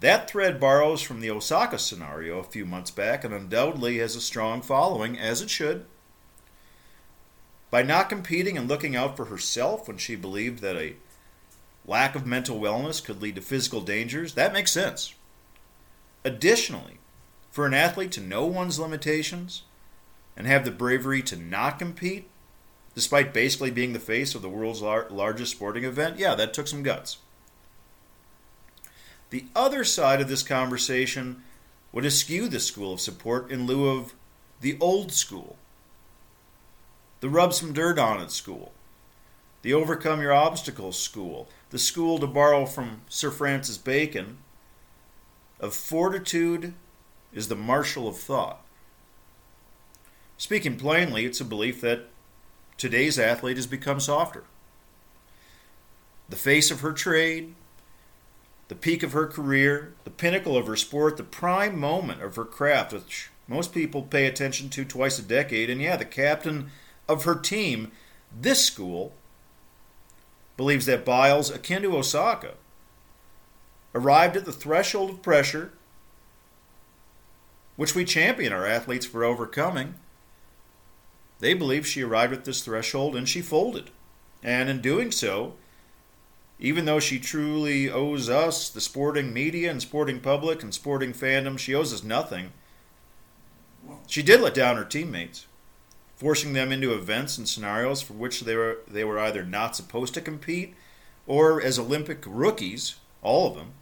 That 0.00 0.30
thread 0.30 0.60
borrows 0.60 1.02
from 1.02 1.20
the 1.20 1.30
Osaka 1.30 1.78
scenario 1.78 2.38
a 2.38 2.44
few 2.44 2.64
months 2.64 2.90
back 2.90 3.24
and 3.24 3.34
undoubtedly 3.34 3.98
has 3.98 4.14
a 4.14 4.20
strong 4.20 4.62
following, 4.62 5.18
as 5.18 5.42
it 5.42 5.50
should. 5.50 5.86
By 7.70 7.82
not 7.82 8.08
competing 8.08 8.56
and 8.56 8.68
looking 8.68 8.94
out 8.94 9.16
for 9.16 9.26
herself 9.26 9.88
when 9.88 9.98
she 9.98 10.14
believed 10.14 10.60
that 10.60 10.76
a 10.76 10.96
lack 11.84 12.14
of 12.14 12.26
mental 12.26 12.60
wellness 12.60 13.04
could 13.04 13.20
lead 13.20 13.34
to 13.34 13.42
physical 13.42 13.80
dangers, 13.80 14.34
that 14.34 14.52
makes 14.52 14.70
sense. 14.70 15.14
Additionally, 16.24 16.98
for 17.50 17.66
an 17.66 17.74
athlete 17.74 18.12
to 18.12 18.20
know 18.20 18.46
one's 18.46 18.78
limitations 18.78 19.62
and 20.36 20.46
have 20.46 20.64
the 20.64 20.70
bravery 20.70 21.22
to 21.22 21.36
not 21.36 21.78
compete, 21.78 22.28
despite 22.94 23.34
basically 23.34 23.70
being 23.70 23.92
the 23.92 23.98
face 23.98 24.34
of 24.34 24.42
the 24.42 24.48
world's 24.48 24.80
lar- 24.80 25.08
largest 25.10 25.52
sporting 25.52 25.84
event, 25.84 26.18
yeah, 26.18 26.34
that 26.34 26.54
took 26.54 26.68
some 26.68 26.82
guts. 26.82 27.18
The 29.30 29.44
other 29.54 29.84
side 29.84 30.20
of 30.20 30.28
this 30.28 30.42
conversation 30.42 31.42
would 31.92 32.06
eschew 32.06 32.48
the 32.48 32.60
school 32.60 32.92
of 32.92 33.00
support 33.00 33.50
in 33.50 33.66
lieu 33.66 33.88
of 33.88 34.14
the 34.60 34.76
old 34.80 35.12
school, 35.12 35.56
the 37.20 37.28
rub 37.28 37.52
some 37.52 37.72
dirt 37.72 37.98
on 37.98 38.20
it 38.20 38.30
school, 38.30 38.72
the 39.62 39.74
overcome 39.74 40.20
your 40.20 40.32
obstacles 40.32 40.98
school, 40.98 41.48
the 41.70 41.78
school, 41.78 42.18
to 42.18 42.26
borrow 42.26 42.64
from 42.64 43.02
Sir 43.08 43.30
Francis 43.30 43.76
Bacon, 43.76 44.38
of 45.60 45.74
fortitude 45.74 46.74
is 47.32 47.48
the 47.48 47.56
marshal 47.56 48.08
of 48.08 48.16
thought. 48.16 48.64
Speaking 50.36 50.76
plainly, 50.76 51.24
it's 51.24 51.40
a 51.40 51.44
belief 51.44 51.80
that 51.80 52.06
today's 52.76 53.18
athlete 53.18 53.56
has 53.56 53.66
become 53.66 53.98
softer. 53.98 54.44
The 56.28 56.36
face 56.36 56.70
of 56.70 56.80
her 56.80 56.92
trade, 56.92 57.54
the 58.68 58.74
peak 58.74 59.02
of 59.02 59.12
her 59.12 59.26
career, 59.26 59.94
the 60.04 60.10
pinnacle 60.10 60.56
of 60.56 60.66
her 60.66 60.76
sport, 60.76 61.16
the 61.16 61.22
prime 61.24 61.78
moment 61.78 62.22
of 62.22 62.36
her 62.36 62.44
craft, 62.44 62.92
which 62.92 63.30
most 63.46 63.72
people 63.72 64.02
pay 64.02 64.26
attention 64.26 64.68
to 64.68 64.84
twice 64.84 65.18
a 65.18 65.22
decade, 65.22 65.70
and 65.70 65.80
yeah, 65.80 65.96
the 65.96 66.04
captain 66.04 66.70
of 67.08 67.24
her 67.24 67.34
team, 67.34 67.90
this 68.38 68.64
school 68.64 69.14
believes 70.58 70.86
that 70.86 71.04
Biles, 71.04 71.50
akin 71.50 71.82
to 71.82 71.96
Osaka, 71.96 72.54
arrived 73.94 74.36
at 74.36 74.44
the 74.44 74.52
threshold 74.52 75.10
of 75.10 75.22
pressure, 75.22 75.72
which 77.76 77.94
we 77.94 78.04
champion 78.04 78.52
our 78.52 78.66
athletes 78.66 79.06
for 79.06 79.24
overcoming. 79.24 79.94
They 81.38 81.54
believe 81.54 81.86
she 81.86 82.02
arrived 82.02 82.32
at 82.32 82.44
this 82.44 82.62
threshold 82.62 83.16
and 83.16 83.28
she 83.28 83.40
folded. 83.40 83.90
And 84.42 84.68
in 84.68 84.80
doing 84.80 85.12
so, 85.12 85.54
even 86.58 86.84
though 86.84 87.00
she 87.00 87.18
truly 87.18 87.90
owes 87.90 88.28
us, 88.28 88.68
the 88.68 88.80
sporting 88.80 89.32
media 89.32 89.70
and 89.70 89.80
sporting 89.80 90.20
public 90.20 90.62
and 90.62 90.74
sporting 90.74 91.12
fandom, 91.12 91.58
she 91.58 91.74
owes 91.74 91.92
us 91.92 92.02
nothing. 92.02 92.52
She 94.06 94.22
did 94.22 94.40
let 94.40 94.54
down 94.54 94.76
her 94.76 94.84
teammates 94.84 95.46
forcing 96.18 96.52
them 96.52 96.72
into 96.72 96.92
events 96.92 97.38
and 97.38 97.48
scenarios 97.48 98.02
for 98.02 98.14
which 98.14 98.40
they 98.40 98.56
were 98.56 98.78
they 98.88 99.04
were 99.04 99.20
either 99.20 99.44
not 99.44 99.76
supposed 99.76 100.12
to 100.14 100.20
compete 100.20 100.74
or 101.28 101.62
as 101.62 101.78
Olympic 101.78 102.24
rookies, 102.26 102.96
all 103.22 103.46
of 103.46 103.54
them, 103.54 103.72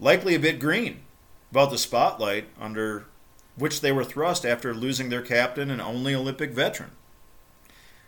likely 0.00 0.34
a 0.34 0.40
bit 0.40 0.58
green 0.58 1.02
about 1.50 1.70
the 1.70 1.78
spotlight 1.78 2.48
under 2.60 3.04
which 3.56 3.80
they 3.80 3.92
were 3.92 4.02
thrust 4.02 4.44
after 4.44 4.74
losing 4.74 5.10
their 5.10 5.22
captain 5.22 5.70
and 5.70 5.80
only 5.80 6.14
Olympic 6.14 6.50
veteran. 6.50 6.90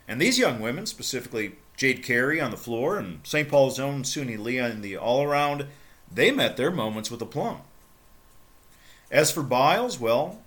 And 0.09 0.21
these 0.21 0.39
young 0.39 0.59
women, 0.59 0.87
specifically 0.87 1.57
Jade 1.77 2.03
Carey 2.03 2.41
on 2.41 2.51
the 2.51 2.57
floor 2.57 2.99
and 2.99 3.21
St. 3.25 3.49
Paul's 3.49 3.79
own 3.79 4.03
Suni 4.03 4.39
Lee 4.39 4.59
in 4.59 4.81
the 4.81 4.97
all 4.97 5.23
around, 5.23 5.67
they 6.11 6.31
met 6.31 6.57
their 6.57 6.71
moments 6.71 7.11
with 7.11 7.21
aplomb. 7.21 7.61
As 9.11 9.31
for 9.31 9.43
Biles, 9.43 10.01
well, 10.01 10.41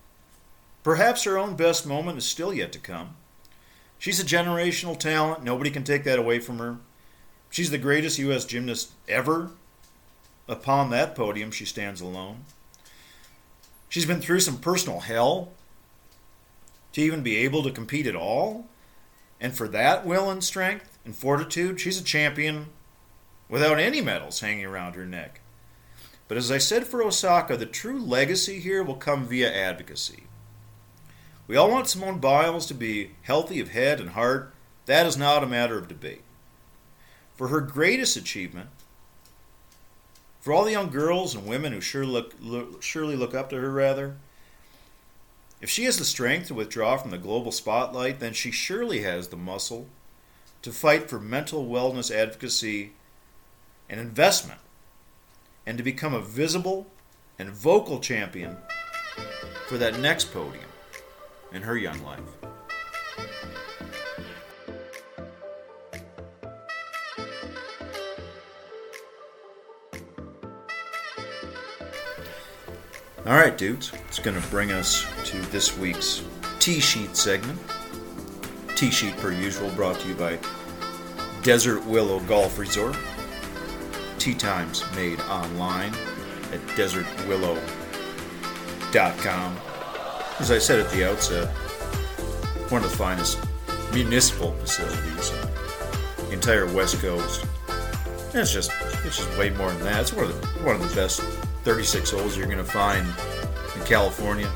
Perhaps 0.83 1.25
her 1.25 1.37
own 1.37 1.55
best 1.55 1.85
moment 1.85 2.17
is 2.17 2.25
still 2.25 2.53
yet 2.53 2.71
to 2.71 2.79
come. 2.79 3.15
She's 3.97 4.19
a 4.19 4.25
generational 4.25 4.97
talent. 4.97 5.43
Nobody 5.43 5.69
can 5.69 5.83
take 5.83 6.03
that 6.05 6.19
away 6.19 6.39
from 6.39 6.57
her. 6.59 6.77
She's 7.49 7.69
the 7.69 7.77
greatest 7.77 8.17
U.S. 8.19 8.45
gymnast 8.45 8.91
ever. 9.07 9.51
Upon 10.47 10.89
that 10.89 11.15
podium, 11.15 11.51
she 11.51 11.65
stands 11.65 11.99
alone. 11.99 12.45
She's 13.89 14.05
been 14.05 14.21
through 14.21 14.39
some 14.39 14.57
personal 14.57 15.01
hell 15.01 15.49
to 16.93 17.01
even 17.01 17.23
be 17.23 17.37
able 17.37 17.61
to 17.63 17.71
compete 17.71 18.07
at 18.07 18.15
all. 18.15 18.67
And 19.39 19.55
for 19.55 19.67
that 19.69 20.05
will 20.05 20.29
and 20.29 20.43
strength 20.43 20.97
and 21.05 21.15
fortitude, 21.15 21.79
she's 21.79 21.99
a 21.99 22.03
champion 22.03 22.67
without 23.47 23.79
any 23.79 24.01
medals 24.01 24.41
hanging 24.41 24.65
around 24.65 24.95
her 24.95 25.05
neck. 25.05 25.41
But 26.27 26.37
as 26.37 26.51
I 26.51 26.59
said 26.59 26.85
for 26.85 27.01
Osaka, 27.01 27.57
the 27.57 27.65
true 27.65 27.99
legacy 27.99 28.59
here 28.59 28.83
will 28.83 28.95
come 28.95 29.25
via 29.25 29.51
advocacy. 29.51 30.23
We 31.47 31.57
all 31.57 31.71
want 31.71 31.87
Simone 31.87 32.19
Biles 32.19 32.67
to 32.67 32.75
be 32.75 33.11
healthy 33.23 33.59
of 33.59 33.69
head 33.69 33.99
and 33.99 34.11
heart. 34.11 34.53
That 34.85 35.07
is 35.07 35.17
not 35.17 35.43
a 35.43 35.47
matter 35.47 35.77
of 35.79 35.87
debate. 35.87 36.21
For 37.33 37.47
her 37.47 37.61
greatest 37.61 38.15
achievement, 38.15 38.69
for 40.39 40.53
all 40.53 40.63
the 40.63 40.71
young 40.71 40.89
girls 40.89 41.33
and 41.33 41.47
women 41.47 41.73
who 41.73 42.03
look, 42.03 42.35
look, 42.39 42.83
surely 42.83 43.15
look 43.15 43.33
up 43.33 43.49
to 43.49 43.59
her, 43.59 43.71
rather, 43.71 44.17
if 45.61 45.69
she 45.69 45.83
has 45.85 45.97
the 45.97 46.05
strength 46.05 46.47
to 46.47 46.53
withdraw 46.53 46.97
from 46.97 47.11
the 47.11 47.17
global 47.17 47.51
spotlight, 47.51 48.19
then 48.19 48.33
she 48.33 48.51
surely 48.51 49.01
has 49.01 49.27
the 49.27 49.35
muscle 49.35 49.87
to 50.61 50.71
fight 50.71 51.09
for 51.09 51.19
mental 51.19 51.67
wellness 51.67 52.13
advocacy 52.13 52.93
and 53.89 53.99
investment, 53.99 54.59
and 55.65 55.77
to 55.77 55.83
become 55.83 56.13
a 56.13 56.21
visible 56.21 56.87
and 57.37 57.49
vocal 57.49 57.99
champion 57.99 58.57
for 59.67 59.77
that 59.77 59.99
next 59.99 60.31
podium 60.31 60.65
in 61.51 61.63
her 61.63 61.77
young 61.77 62.01
life. 62.03 62.19
All 73.29 73.35
right, 73.35 73.55
dudes, 73.55 73.93
it's 74.07 74.17
going 74.17 74.41
to 74.41 74.47
bring 74.47 74.71
us 74.71 75.05
to 75.25 75.37
this 75.51 75.77
week's 75.77 76.23
Tee 76.57 76.79
Sheet 76.79 77.15
segment. 77.15 77.59
Tee 78.75 78.89
Sheet, 78.89 79.15
per 79.17 79.31
usual, 79.31 79.69
brought 79.75 79.99
to 79.99 80.07
you 80.07 80.15
by 80.15 80.39
Desert 81.43 81.85
Willow 81.85 82.21
Golf 82.21 82.57
Resort. 82.57 82.97
Tee 84.17 84.33
times 84.33 84.83
made 84.95 85.19
online 85.21 85.93
at 86.51 86.59
desertwillow.com. 86.69 89.57
As 90.39 90.49
I 90.49 90.57
said 90.57 90.79
at 90.79 90.91
the 90.91 91.07
outset, 91.07 91.49
one 92.71 92.83
of 92.83 92.89
the 92.89 92.97
finest 92.97 93.37
municipal 93.93 94.53
facilities 94.53 95.31
entire 96.31 96.65
West 96.73 96.99
Coast. 96.99 97.45
And 98.29 98.37
it's 98.37 98.51
just 98.51 98.71
it's 99.05 99.17
just 99.17 99.37
way 99.37 99.51
more 99.51 99.71
than 99.71 99.83
that. 99.83 100.01
It's 100.01 100.13
one 100.13 100.25
of 100.25 100.41
the 100.41 100.47
one 100.63 100.77
of 100.77 100.89
the 100.89 100.95
best 100.95 101.21
36 101.63 102.11
holes 102.11 102.37
you're 102.37 102.45
going 102.45 102.57
to 102.57 102.63
find 102.63 103.05
in 103.75 103.85
California, 103.85 104.49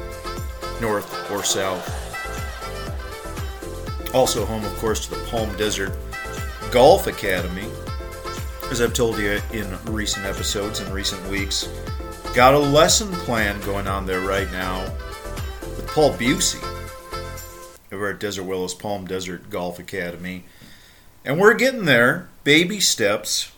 north 0.82 1.32
or 1.32 1.44
south. 1.44 2.00
Also 4.14 4.46
home, 4.46 4.64
of 4.64 4.76
course, 4.78 5.08
to 5.08 5.16
the 5.16 5.26
Palm 5.26 5.56
Desert 5.58 5.92
Golf 6.72 7.08
Academy. 7.08 7.68
As 8.72 8.82
I've 8.82 8.94
told 8.94 9.18
you 9.18 9.40
in 9.52 9.78
recent 9.86 10.26
episodes 10.26 10.80
in 10.80 10.92
recent 10.92 11.26
weeks, 11.30 11.70
got 12.34 12.54
a 12.54 12.60
lesson 12.60 13.12
plan 13.12 13.60
going 13.62 13.88
on 13.88 14.06
there 14.06 14.22
right 14.22 14.52
now 14.52 14.84
with 15.62 15.88
Paul 15.88 16.14
Busey 16.14 16.62
over 17.92 18.10
at 18.10 18.20
Desert 18.20 18.44
Willows 18.44 18.74
Palm 18.74 19.06
Desert 19.06 19.50
Golf 19.50 19.78
Academy. 19.80 20.46
And 21.24 21.40
we're 21.40 21.54
getting 21.54 21.86
there, 21.86 22.28
baby 22.44 22.80
steps, 22.80 23.53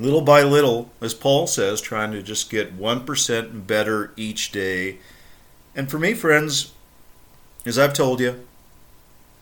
little 0.00 0.22
by 0.22 0.42
little, 0.42 0.90
as 1.00 1.12
Paul 1.12 1.46
says, 1.46 1.80
trying 1.80 2.12
to 2.12 2.22
just 2.22 2.50
get 2.50 2.78
1% 2.78 3.66
better 3.66 4.12
each 4.16 4.50
day. 4.50 4.98
And 5.76 5.90
for 5.90 5.98
me, 5.98 6.14
friends, 6.14 6.72
as 7.66 7.78
I've 7.78 7.92
told 7.92 8.20
you, 8.20 8.46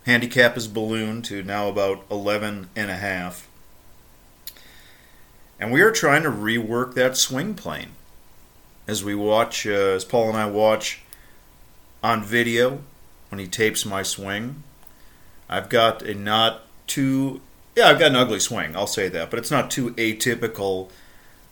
handicap 0.04 0.56
is 0.56 0.66
ballooned 0.66 1.24
to 1.26 1.42
now 1.42 1.68
about 1.68 2.04
11 2.10 2.70
and 2.74 2.90
a 2.90 2.96
half. 2.96 3.48
And 5.60 5.72
we 5.72 5.80
are 5.80 5.92
trying 5.92 6.24
to 6.24 6.30
rework 6.30 6.94
that 6.94 7.16
swing 7.16 7.54
plane 7.54 7.90
as 8.86 9.04
we 9.04 9.14
watch, 9.14 9.66
uh, 9.66 9.70
as 9.70 10.04
Paul 10.04 10.28
and 10.28 10.36
I 10.36 10.46
watch 10.46 11.02
on 12.02 12.24
video 12.24 12.80
when 13.28 13.38
he 13.38 13.46
tapes 13.46 13.84
my 13.84 14.02
swing. 14.02 14.62
I've 15.48 15.68
got 15.68 16.02
a 16.02 16.14
not 16.14 16.62
too 16.86 17.40
yeah, 17.78 17.86
I've 17.86 18.00
got 18.00 18.08
an 18.08 18.16
ugly 18.16 18.40
swing, 18.40 18.74
I'll 18.74 18.88
say 18.88 19.08
that, 19.08 19.30
but 19.30 19.38
it's 19.38 19.52
not 19.52 19.70
too 19.70 19.90
atypical 19.92 20.90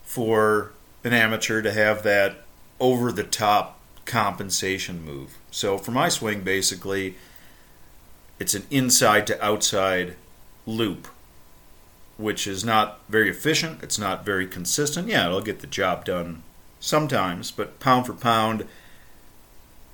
for 0.03 0.73
an 1.05 1.13
amateur 1.13 1.61
to 1.61 1.71
have 1.71 2.03
that 2.03 2.43
over 2.81 3.13
the 3.13 3.23
top 3.23 3.79
compensation 4.03 5.05
move. 5.05 5.37
So 5.51 5.77
for 5.77 5.91
my 5.91 6.09
swing 6.09 6.41
basically 6.41 7.15
it's 8.39 8.53
an 8.53 8.63
inside 8.69 9.25
to 9.27 9.43
outside 9.43 10.15
loop 10.65 11.07
which 12.17 12.45
is 12.45 12.65
not 12.65 12.99
very 13.07 13.29
efficient, 13.29 13.81
it's 13.81 13.99
not 13.99 14.25
very 14.25 14.47
consistent. 14.47 15.07
Yeah, 15.07 15.27
it'll 15.27 15.39
get 15.39 15.59
the 15.59 15.67
job 15.67 16.03
done 16.03 16.43
sometimes, 16.79 17.51
but 17.51 17.79
pound 17.79 18.05
for 18.05 18.13
pound 18.13 18.67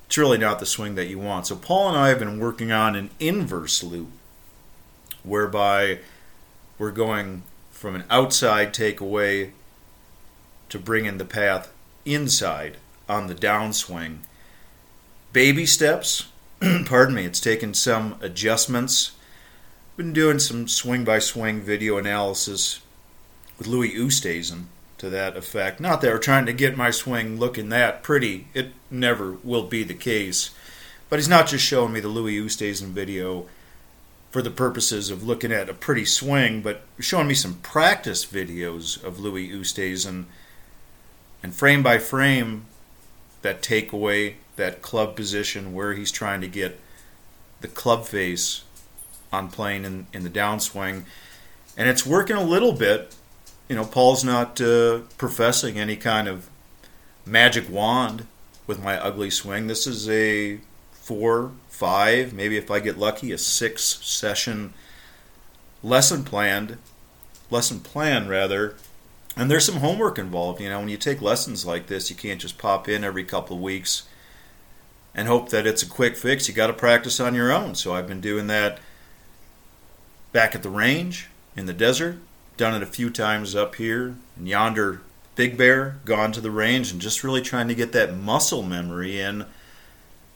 it's 0.07 0.17
really 0.17 0.39
not 0.39 0.59
the 0.59 0.65
swing 0.65 0.95
that 0.95 1.09
you 1.09 1.19
want. 1.19 1.45
So 1.45 1.55
Paul 1.55 1.89
and 1.89 1.97
I 1.97 2.09
have 2.09 2.19
been 2.19 2.39
working 2.39 2.71
on 2.71 2.95
an 2.95 3.11
inverse 3.19 3.83
loop 3.83 4.09
whereby 5.23 5.99
we're 6.77 6.91
going 6.91 7.43
from 7.71 7.95
an 7.95 8.03
outside 8.09 8.73
takeaway 8.73 9.51
to 10.69 10.79
bring 10.79 11.05
in 11.05 11.17
the 11.17 11.25
path 11.25 11.71
inside 12.05 12.77
on 13.07 13.27
the 13.27 13.35
downswing. 13.35 14.19
Baby 15.31 15.65
steps, 15.65 16.27
pardon 16.85 17.15
me, 17.15 17.25
it's 17.25 17.39
taken 17.39 17.73
some 17.73 18.15
adjustments. 18.21 19.11
Been 19.97 20.13
doing 20.13 20.39
some 20.39 20.67
swing 20.67 21.03
by 21.03 21.19
swing 21.19 21.61
video 21.61 21.97
analysis 21.97 22.79
with 23.57 23.67
Louis 23.67 23.91
Oosthuizen 23.91 24.65
to 24.97 25.09
that 25.09 25.37
effect. 25.37 25.79
Not 25.79 26.01
that 26.01 26.11
we're 26.11 26.17
trying 26.17 26.45
to 26.45 26.53
get 26.53 26.77
my 26.77 26.89
swing 26.89 27.37
looking 27.37 27.69
that 27.69 28.01
pretty, 28.01 28.47
it 28.53 28.71
never 28.89 29.33
will 29.43 29.63
be 29.63 29.83
the 29.83 29.93
case. 29.93 30.51
But 31.09 31.19
he's 31.19 31.27
not 31.29 31.47
just 31.47 31.63
showing 31.63 31.93
me 31.93 31.99
the 31.99 32.07
Louis 32.07 32.39
Oosthuizen 32.39 32.87
video 32.87 33.45
for 34.33 34.41
the 34.41 34.49
purposes 34.49 35.11
of 35.11 35.23
looking 35.23 35.51
at 35.51 35.69
a 35.69 35.75
pretty 35.75 36.03
swing, 36.03 36.59
but 36.59 36.81
showing 36.99 37.27
me 37.27 37.35
some 37.35 37.53
practice 37.61 38.25
videos 38.25 39.01
of 39.03 39.19
Louis 39.19 39.47
Oosthuizen 39.49 40.25
and 41.43 41.53
frame 41.53 41.83
by 41.83 41.99
frame 41.99 42.65
that 43.43 43.61
takeaway, 43.61 44.33
that 44.55 44.81
club 44.81 45.15
position 45.15 45.71
where 45.71 45.93
he's 45.93 46.11
trying 46.11 46.41
to 46.41 46.47
get 46.47 46.79
the 47.61 47.67
club 47.67 48.07
face 48.07 48.63
on 49.31 49.51
playing 49.51 49.85
in, 49.85 50.07
in 50.13 50.23
the 50.23 50.31
downswing. 50.31 51.03
And 51.77 51.87
it's 51.87 52.03
working 52.03 52.35
a 52.35 52.43
little 52.43 52.73
bit. 52.73 53.15
You 53.69 53.75
know, 53.75 53.85
Paul's 53.85 54.23
not 54.23 54.59
uh, 54.59 55.01
professing 55.19 55.77
any 55.77 55.95
kind 55.95 56.27
of 56.27 56.49
magic 57.23 57.69
wand 57.69 58.25
with 58.65 58.81
my 58.81 58.97
ugly 58.97 59.29
swing. 59.29 59.67
This 59.67 59.85
is 59.85 60.09
a 60.09 60.59
four, 61.03 61.51
five, 61.67 62.33
maybe 62.33 62.55
if 62.55 62.71
I 62.71 62.79
get 62.79 62.97
lucky, 62.97 63.33
a 63.33 63.37
six 63.37 63.83
session 63.83 64.73
lesson 65.83 66.23
planned, 66.23 66.77
lesson 67.51 67.81
plan 67.81 68.29
rather. 68.29 68.75
And 69.35 69.51
there's 69.51 69.65
some 69.65 69.81
homework 69.81 70.17
involved. 70.17 70.61
You 70.61 70.69
know, 70.69 70.79
when 70.79 70.87
you 70.87 70.95
take 70.95 71.21
lessons 71.21 71.65
like 71.65 71.87
this, 71.87 72.09
you 72.09 72.15
can't 72.15 72.39
just 72.39 72.57
pop 72.57 72.87
in 72.87 73.03
every 73.03 73.25
couple 73.25 73.57
of 73.57 73.61
weeks 73.61 74.03
and 75.13 75.27
hope 75.27 75.49
that 75.49 75.67
it's 75.67 75.83
a 75.83 75.89
quick 75.89 76.15
fix. 76.15 76.47
You 76.47 76.53
got 76.53 76.67
to 76.67 76.73
practice 76.73 77.19
on 77.19 77.35
your 77.35 77.51
own. 77.51 77.75
So 77.75 77.93
I've 77.93 78.07
been 78.07 78.21
doing 78.21 78.47
that 78.47 78.79
back 80.31 80.55
at 80.55 80.63
the 80.63 80.69
range 80.69 81.27
in 81.53 81.65
the 81.65 81.73
desert, 81.73 82.17
done 82.55 82.75
it 82.75 82.81
a 82.81 82.87
few 82.87 83.09
times 83.09 83.55
up 83.55 83.75
here 83.75 84.15
in 84.37 84.47
yonder 84.47 85.01
Big 85.35 85.57
Bear, 85.57 85.97
gone 86.05 86.31
to 86.31 86.41
the 86.41 86.51
range 86.51 86.93
and 86.93 87.01
just 87.01 87.25
really 87.25 87.41
trying 87.41 87.67
to 87.67 87.75
get 87.75 87.91
that 87.91 88.15
muscle 88.15 88.63
memory 88.63 89.19
in 89.19 89.45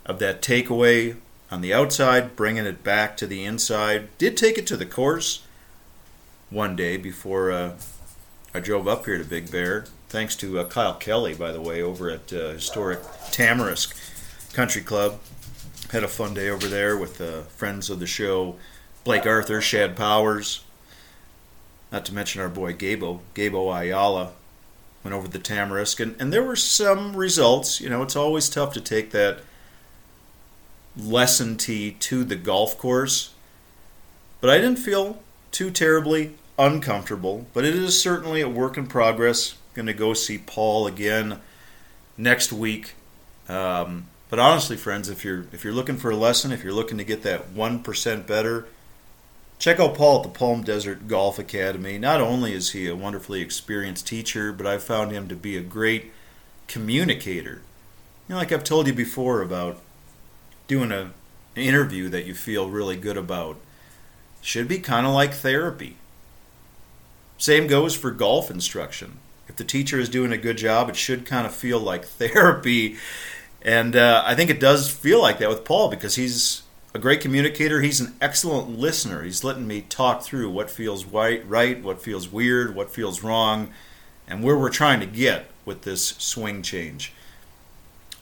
of 0.07 0.19
that 0.19 0.41
takeaway 0.41 1.15
on 1.51 1.61
the 1.61 1.73
outside, 1.73 2.35
bringing 2.35 2.65
it 2.65 2.83
back 2.83 3.17
to 3.17 3.27
the 3.27 3.43
inside. 3.43 4.09
Did 4.17 4.37
take 4.37 4.57
it 4.57 4.65
to 4.67 4.77
the 4.77 4.85
course 4.85 5.43
one 6.49 6.75
day 6.75 6.97
before 6.97 7.51
uh, 7.51 7.73
I 8.53 8.59
drove 8.59 8.87
up 8.87 9.05
here 9.05 9.17
to 9.17 9.23
Big 9.23 9.51
Bear. 9.51 9.85
Thanks 10.09 10.35
to 10.37 10.59
uh, 10.59 10.65
Kyle 10.65 10.95
Kelly, 10.95 11.35
by 11.35 11.51
the 11.51 11.61
way, 11.61 11.81
over 11.81 12.09
at 12.09 12.31
uh, 12.31 12.51
historic 12.51 13.01
Tamarisk 13.31 13.93
Country 14.53 14.81
Club. 14.81 15.19
Had 15.91 16.03
a 16.03 16.07
fun 16.07 16.33
day 16.33 16.49
over 16.49 16.67
there 16.67 16.97
with 16.97 17.19
uh, 17.21 17.41
friends 17.43 17.89
of 17.89 17.99
the 17.99 18.07
show, 18.07 18.55
Blake 19.03 19.25
Arthur, 19.25 19.61
Shad 19.61 19.95
Powers, 19.95 20.63
not 21.91 22.05
to 22.05 22.13
mention 22.13 22.41
our 22.41 22.49
boy 22.49 22.73
Gabo, 22.73 23.19
Gabo 23.35 23.73
Ayala, 23.77 24.31
went 25.03 25.15
over 25.15 25.27
the 25.27 25.39
Tamarisk, 25.39 26.01
and, 26.01 26.15
and 26.19 26.33
there 26.33 26.43
were 26.43 26.55
some 26.57 27.15
results. 27.15 27.79
You 27.79 27.89
know, 27.89 28.03
it's 28.03 28.15
always 28.15 28.49
tough 28.49 28.73
to 28.73 28.81
take 28.81 29.11
that 29.11 29.39
lesson 30.97 31.57
tee 31.57 31.91
to 31.91 32.23
the 32.23 32.35
golf 32.35 32.77
course. 32.77 33.33
But 34.41 34.49
I 34.49 34.57
didn't 34.57 34.77
feel 34.77 35.21
too 35.51 35.71
terribly 35.71 36.35
uncomfortable. 36.57 37.47
But 37.53 37.65
it 37.65 37.75
is 37.75 38.01
certainly 38.01 38.41
a 38.41 38.49
work 38.49 38.77
in 38.77 38.87
progress. 38.87 39.55
Going 39.73 39.87
to 39.87 39.93
go 39.93 40.13
see 40.13 40.37
Paul 40.37 40.87
again 40.87 41.39
next 42.17 42.51
week. 42.51 42.95
Um, 43.47 44.07
but 44.29 44.39
honestly, 44.39 44.75
friends, 44.75 45.09
if 45.09 45.23
you're 45.23 45.45
if 45.53 45.63
you're 45.63 45.73
looking 45.73 45.97
for 45.97 46.11
a 46.11 46.15
lesson, 46.15 46.51
if 46.51 46.63
you're 46.63 46.73
looking 46.73 46.97
to 46.97 47.03
get 47.03 47.23
that 47.23 47.51
one 47.51 47.81
percent 47.81 48.27
better, 48.27 48.67
check 49.59 49.79
out 49.79 49.95
Paul 49.95 50.17
at 50.17 50.23
the 50.23 50.37
Palm 50.37 50.63
Desert 50.63 51.07
Golf 51.07 51.39
Academy. 51.39 51.97
Not 51.97 52.19
only 52.19 52.53
is 52.53 52.71
he 52.71 52.87
a 52.87 52.95
wonderfully 52.95 53.41
experienced 53.41 54.07
teacher, 54.07 54.51
but 54.51 54.67
I've 54.67 54.83
found 54.83 55.11
him 55.11 55.27
to 55.29 55.35
be 55.35 55.57
a 55.57 55.61
great 55.61 56.11
communicator. 56.67 57.61
You 58.27 58.33
know, 58.33 58.37
like 58.37 58.51
I've 58.51 58.63
told 58.63 58.87
you 58.87 58.93
before 58.93 59.41
about 59.41 59.79
doing 60.67 60.91
a, 60.91 61.11
an 61.55 61.63
interview 61.63 62.09
that 62.09 62.25
you 62.25 62.33
feel 62.33 62.69
really 62.69 62.97
good 62.97 63.17
about 63.17 63.57
should 64.41 64.67
be 64.67 64.79
kind 64.79 65.05
of 65.05 65.13
like 65.13 65.33
therapy. 65.33 65.97
Same 67.37 67.67
goes 67.67 67.95
for 67.95 68.11
golf 68.11 68.49
instruction. 68.49 69.19
If 69.47 69.55
the 69.55 69.63
teacher 69.63 69.99
is 69.99 70.09
doing 70.09 70.31
a 70.31 70.37
good 70.37 70.57
job, 70.57 70.89
it 70.89 70.95
should 70.95 71.25
kind 71.25 71.45
of 71.45 71.53
feel 71.53 71.79
like 71.79 72.05
therapy. 72.05 72.97
And 73.61 73.95
uh, 73.95 74.23
I 74.25 74.35
think 74.35 74.49
it 74.49 74.59
does 74.59 74.89
feel 74.89 75.21
like 75.21 75.39
that 75.39 75.49
with 75.49 75.65
Paul 75.65 75.89
because 75.89 76.15
he's 76.15 76.63
a 76.93 76.99
great 76.99 77.21
communicator. 77.21 77.81
He's 77.81 77.99
an 77.99 78.15
excellent 78.21 78.77
listener. 78.77 79.23
He's 79.23 79.43
letting 79.43 79.67
me 79.67 79.81
talk 79.81 80.23
through 80.23 80.49
what 80.49 80.69
feels 80.69 81.05
right, 81.05 81.47
right, 81.47 81.81
what 81.81 82.01
feels 82.01 82.31
weird, 82.31 82.75
what 82.75 82.89
feels 82.89 83.23
wrong, 83.23 83.71
and 84.27 84.43
where 84.43 84.57
we're 84.57 84.69
trying 84.69 84.99
to 84.99 85.05
get 85.05 85.47
with 85.65 85.83
this 85.83 86.07
swing 86.17 86.61
change. 86.61 87.13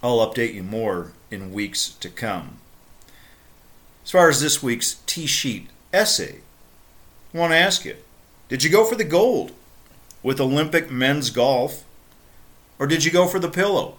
I'll 0.06 0.18
update 0.18 0.54
you 0.54 0.62
more 0.62 1.14
in 1.32 1.52
weeks 1.52 1.90
to 1.90 2.10
come. 2.10 2.60
As 4.04 4.12
far 4.12 4.30
as 4.30 4.40
this 4.40 4.62
week's 4.62 5.00
Tee 5.08 5.26
sheet 5.26 5.68
essay, 5.92 6.42
I 7.34 7.38
want 7.40 7.54
to 7.54 7.58
ask 7.58 7.84
you 7.86 7.96
did 8.48 8.64
you 8.64 8.70
go 8.70 8.86
for 8.86 8.94
the 8.94 9.04
gold 9.04 9.52
with 10.22 10.40
Olympic 10.40 10.92
men's 10.92 11.32
golf, 11.32 11.86
or 12.78 12.86
did 12.86 13.04
you 13.04 13.10
go 13.10 13.26
for 13.26 13.40
the 13.40 13.50
pillow? 13.50 13.96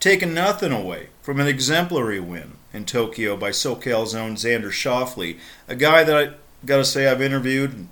Taking 0.00 0.32
nothing 0.32 0.72
away 0.72 1.10
from 1.20 1.38
an 1.38 1.46
exemplary 1.46 2.18
win 2.18 2.52
in 2.72 2.86
Tokyo 2.86 3.36
by 3.36 3.50
SoCal's 3.50 4.14
own 4.14 4.36
Xander 4.36 4.72
Schauffele, 4.72 5.38
a 5.68 5.76
guy 5.76 6.02
that 6.02 6.16
I 6.16 6.34
gotta 6.64 6.86
say 6.86 7.08
I've 7.08 7.20
interviewed 7.20 7.74
and 7.74 7.88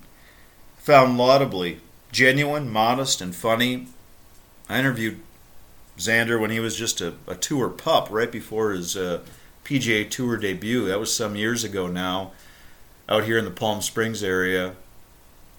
found 0.79 1.19
laudably 1.19 1.81
genuine, 2.11 2.71
modest, 2.71 3.21
and 3.21 3.37
funny. 3.37 3.89
I 4.67 4.79
interviewed 4.79 5.21
Xander 5.99 6.41
when 6.41 6.51
he 6.51 6.61
was 6.61 6.77
just 6.77 7.01
a, 7.01 7.15
a 7.27 7.35
tour 7.35 7.69
pup 7.69 8.09
right 8.11 8.31
before 8.31 8.73
his 8.73 8.97
uh, 8.97 9.21
PGA 9.65 10.09
Tour 10.09 10.37
debut. 10.37 10.87
That 10.87 11.01
was 11.01 11.15
some 11.15 11.37
years 11.37 11.65
ago 11.65 11.87
now, 11.87 12.33
out 13.09 13.25
here 13.25 13.39
in 13.39 13.45
the 13.45 13.51
Palm 13.51 13.83
Springs 13.83 14.23
area. 14.23 14.77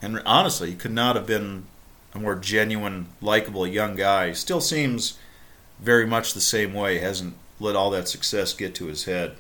And 0.02 0.22
honestly, 0.26 0.72
he 0.72 0.76
could 0.76 0.92
not 0.92 1.16
have 1.16 1.26
been 1.26 1.66
a 2.14 2.20
more 2.20 2.36
genuine, 2.36 3.08
likable 3.22 3.66
young 3.66 3.96
guy. 3.96 4.32
Still 4.32 4.62
seems 4.62 5.18
very 5.80 6.06
much 6.06 6.34
the 6.34 6.42
same 6.42 6.74
way. 6.74 7.00
Hasn't 7.00 7.36
let 7.60 7.76
all 7.76 7.90
that 7.92 8.08
success 8.08 8.54
get 8.54 8.76
to 8.76 8.86
his 8.86 9.06
head. 9.06 9.36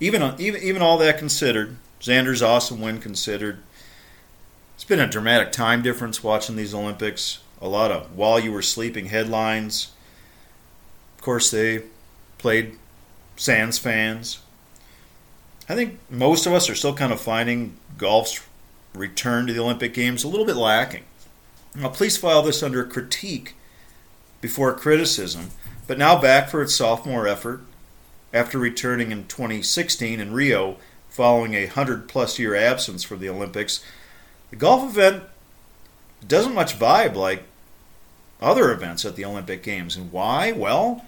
Even 0.00 0.34
even 0.40 0.62
even 0.62 0.82
all 0.82 0.98
that 0.98 1.18
considered, 1.18 1.76
Xander's 2.00 2.42
awesome 2.42 2.80
win 2.80 3.00
considered. 3.00 3.60
It's 4.74 4.84
been 4.84 5.00
a 5.00 5.06
dramatic 5.06 5.52
time 5.52 5.82
difference 5.82 6.24
watching 6.24 6.56
these 6.56 6.74
Olympics 6.74 7.38
a 7.64 7.68
lot 7.68 7.90
of 7.90 8.14
while 8.14 8.38
you 8.38 8.52
were 8.52 8.62
sleeping 8.62 9.06
headlines. 9.06 9.90
Of 11.16 11.24
course, 11.24 11.50
they 11.50 11.84
played 12.36 12.76
Sands 13.36 13.78
fans. 13.78 14.40
I 15.66 15.74
think 15.74 15.98
most 16.10 16.44
of 16.44 16.52
us 16.52 16.68
are 16.68 16.74
still 16.74 16.94
kind 16.94 17.10
of 17.10 17.20
finding 17.20 17.76
golf's 17.96 18.46
return 18.92 19.46
to 19.46 19.54
the 19.54 19.62
Olympic 19.62 19.94
Games 19.94 20.22
a 20.22 20.28
little 20.28 20.44
bit 20.44 20.56
lacking. 20.56 21.04
Now, 21.74 21.88
please 21.88 22.18
file 22.18 22.42
this 22.42 22.62
under 22.62 22.84
critique 22.84 23.54
before 24.42 24.74
criticism, 24.74 25.48
but 25.86 25.96
now 25.96 26.20
back 26.20 26.50
for 26.50 26.60
its 26.60 26.74
sophomore 26.74 27.26
effort 27.26 27.62
after 28.34 28.58
returning 28.58 29.10
in 29.10 29.26
2016 29.26 30.20
in 30.20 30.34
Rio 30.34 30.76
following 31.08 31.54
a 31.54 31.64
100 31.64 32.08
plus 32.08 32.38
year 32.38 32.54
absence 32.54 33.04
from 33.04 33.20
the 33.20 33.28
Olympics. 33.30 33.82
The 34.50 34.56
golf 34.56 34.84
event 34.84 35.22
doesn't 36.28 36.54
much 36.54 36.78
vibe 36.78 37.14
like 37.14 37.44
other 38.44 38.70
events 38.70 39.04
at 39.04 39.16
the 39.16 39.24
Olympic 39.24 39.62
Games. 39.62 39.96
And 39.96 40.12
why? 40.12 40.52
Well, 40.52 41.04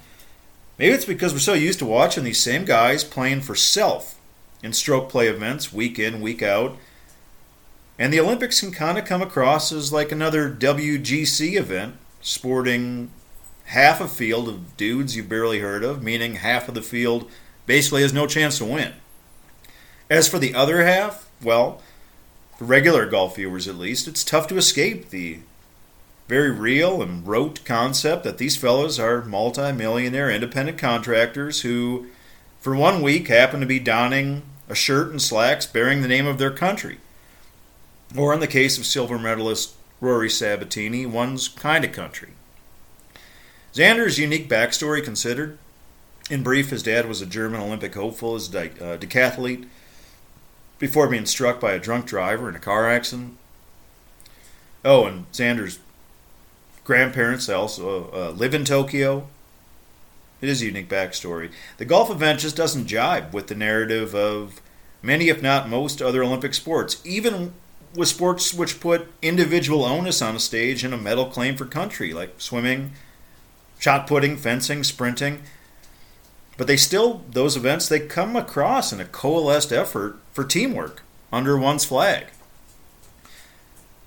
maybe 0.78 0.94
it's 0.94 1.04
because 1.04 1.32
we're 1.32 1.38
so 1.38 1.54
used 1.54 1.78
to 1.80 1.86
watching 1.86 2.24
these 2.24 2.40
same 2.40 2.64
guys 2.64 3.04
playing 3.04 3.42
for 3.42 3.54
self 3.54 4.18
in 4.62 4.72
stroke 4.72 5.08
play 5.08 5.28
events 5.28 5.72
week 5.72 5.98
in, 5.98 6.20
week 6.20 6.42
out. 6.42 6.76
And 7.98 8.12
the 8.12 8.20
Olympics 8.20 8.60
can 8.60 8.72
kind 8.72 8.98
of 8.98 9.04
come 9.04 9.22
across 9.22 9.72
as 9.72 9.92
like 9.92 10.12
another 10.12 10.50
WGC 10.50 11.56
event, 11.56 11.96
sporting 12.20 13.10
half 13.66 14.00
a 14.00 14.08
field 14.08 14.48
of 14.48 14.76
dudes 14.76 15.16
you 15.16 15.22
barely 15.22 15.60
heard 15.60 15.82
of, 15.82 16.02
meaning 16.02 16.34
half 16.34 16.68
of 16.68 16.74
the 16.74 16.82
field 16.82 17.30
basically 17.66 18.02
has 18.02 18.12
no 18.12 18.26
chance 18.26 18.58
to 18.58 18.64
win. 18.64 18.92
As 20.08 20.28
for 20.28 20.38
the 20.38 20.54
other 20.54 20.84
half, 20.84 21.28
well, 21.42 21.82
for 22.58 22.64
regular 22.64 23.06
golf 23.06 23.36
viewers 23.36 23.66
at 23.66 23.76
least, 23.76 24.06
it's 24.06 24.24
tough 24.24 24.46
to 24.48 24.56
escape 24.56 25.10
the 25.10 25.40
very 26.28 26.50
real 26.50 27.02
and 27.02 27.26
rote 27.26 27.64
concept 27.64 28.24
that 28.24 28.38
these 28.38 28.56
fellows 28.56 28.98
are 28.98 29.22
multi-millionaire 29.22 30.30
independent 30.30 30.78
contractors 30.78 31.60
who, 31.60 32.06
for 32.60 32.74
one 32.74 33.00
week, 33.00 33.28
happen 33.28 33.60
to 33.60 33.66
be 33.66 33.78
donning 33.78 34.42
a 34.68 34.74
shirt 34.74 35.10
and 35.10 35.22
slacks 35.22 35.66
bearing 35.66 36.02
the 36.02 36.08
name 36.08 36.26
of 36.26 36.38
their 36.38 36.50
country. 36.50 36.98
Or 38.16 38.34
in 38.34 38.40
the 38.40 38.46
case 38.46 38.78
of 38.78 38.86
silver 38.86 39.18
medalist 39.18 39.74
Rory 40.00 40.28
Sabbatini, 40.28 41.06
one's 41.06 41.48
kind 41.48 41.84
of 41.84 41.92
country. 41.92 42.30
Xander's 43.72 44.18
unique 44.18 44.48
backstory 44.48 45.02
considered. 45.02 45.58
In 46.28 46.42
brief, 46.42 46.70
his 46.70 46.82
dad 46.82 47.06
was 47.06 47.22
a 47.22 47.26
German 47.26 47.60
Olympic 47.60 47.94
hopeful 47.94 48.34
as 48.34 48.52
a 48.52 48.64
uh, 48.64 48.96
decathlete 48.96 49.66
before 50.78 51.08
being 51.08 51.26
struck 51.26 51.60
by 51.60 51.72
a 51.72 51.78
drunk 51.78 52.06
driver 52.06 52.48
in 52.48 52.56
a 52.56 52.60
car 52.60 52.90
accident. 52.90 53.36
Oh, 54.84 55.06
and 55.06 55.30
Xander's 55.32 55.78
grandparents 56.86 57.48
also 57.48 58.10
uh, 58.12 58.30
live 58.30 58.54
in 58.54 58.64
Tokyo. 58.64 59.26
It 60.40 60.48
is 60.48 60.62
a 60.62 60.66
unique 60.66 60.88
backstory. 60.88 61.50
The 61.78 61.84
golf 61.84 62.10
event 62.10 62.40
just 62.40 62.56
doesn't 62.56 62.86
jibe 62.86 63.34
with 63.34 63.48
the 63.48 63.56
narrative 63.56 64.14
of 64.14 64.60
many, 65.02 65.28
if 65.28 65.42
not 65.42 65.68
most, 65.68 66.00
other 66.00 66.22
Olympic 66.22 66.54
sports, 66.54 67.02
even 67.04 67.54
with 67.96 68.08
sports 68.08 68.54
which 68.54 68.78
put 68.78 69.08
individual 69.20 69.84
onus 69.84 70.22
on 70.22 70.36
a 70.36 70.40
stage 70.40 70.84
and 70.84 70.94
a 70.94 70.98
medal 70.98 71.26
claim 71.26 71.56
for 71.56 71.64
country, 71.64 72.12
like 72.12 72.40
swimming, 72.40 72.92
shot 73.80 74.06
putting, 74.06 74.36
fencing, 74.36 74.84
sprinting. 74.84 75.42
But 76.56 76.68
they 76.68 76.76
still, 76.76 77.24
those 77.28 77.56
events, 77.56 77.88
they 77.88 78.00
come 78.00 78.36
across 78.36 78.92
in 78.92 79.00
a 79.00 79.04
coalesced 79.04 79.72
effort 79.72 80.18
for 80.32 80.44
teamwork 80.44 81.02
under 81.32 81.58
one's 81.58 81.84
flag. 81.84 82.26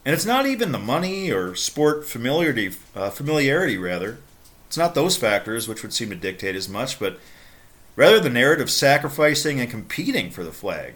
And 0.10 0.15
it's 0.15 0.26
not 0.26 0.48
even 0.48 0.72
the 0.72 0.80
money 0.80 1.30
or 1.30 1.54
sport 1.54 2.04
familiarity, 2.04 2.72
uh, 2.95 3.12
familiarity 3.12 3.78
rather. 3.78 4.17
It's 4.65 4.76
not 4.76 4.95
those 4.95 5.17
factors 5.17 5.67
which 5.67 5.84
would 5.84 5.93
seem 5.93 6.10
to 6.10 6.15
dictate 6.15 6.56
as 6.56 6.67
much, 6.67 6.98
but 6.98 7.19
rather 7.95 8.19
the 8.19 8.32
narrative 8.32 8.72
sacrificing 8.72 9.60
and 9.60 9.69
competing 9.69 10.32
for 10.32 10.43
the 10.43 10.52
flag. 10.52 10.95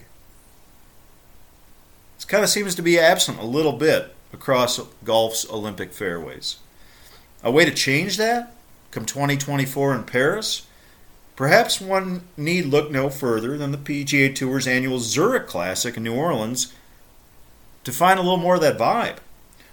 It 2.17 2.27
kind 2.27 2.43
of 2.43 2.49
seems 2.49 2.73
to 2.73 2.81
be 2.81 2.97
absent 2.97 3.37
a 3.37 3.45
little 3.45 3.73
bit 3.73 4.15
across 4.33 4.79
golf's 5.03 5.47
Olympic 5.47 5.93
fairways. 5.93 6.57
A 7.43 7.51
way 7.51 7.65
to 7.65 7.71
change 7.71 8.17
that 8.17 8.55
come 8.89 9.05
2024 9.05 9.93
in 9.93 10.05
Paris? 10.05 10.65
Perhaps 11.35 11.79
one 11.79 12.23
need 12.35 12.65
look 12.65 12.89
no 12.89 13.11
further 13.11 13.59
than 13.59 13.71
the 13.71 13.77
PGA 13.77 14.33
Tour's 14.33 14.65
annual 14.65 14.97
Zurich 14.97 15.45
Classic 15.45 15.95
in 15.97 16.01
New 16.01 16.15
Orleans 16.15 16.73
find 17.91 18.19
a 18.19 18.23
little 18.23 18.37
more 18.37 18.55
of 18.55 18.61
that 18.61 18.77
vibe. 18.77 19.17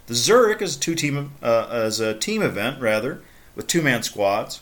The 0.07 0.15
Zurich 0.15 0.61
is 0.61 0.75
two 0.75 0.95
team 0.95 1.33
uh, 1.41 1.67
as 1.71 1.99
a 1.99 2.13
team 2.13 2.41
event 2.41 2.81
rather 2.81 3.21
with 3.55 3.67
two 3.67 3.81
man 3.81 4.03
squads 4.03 4.61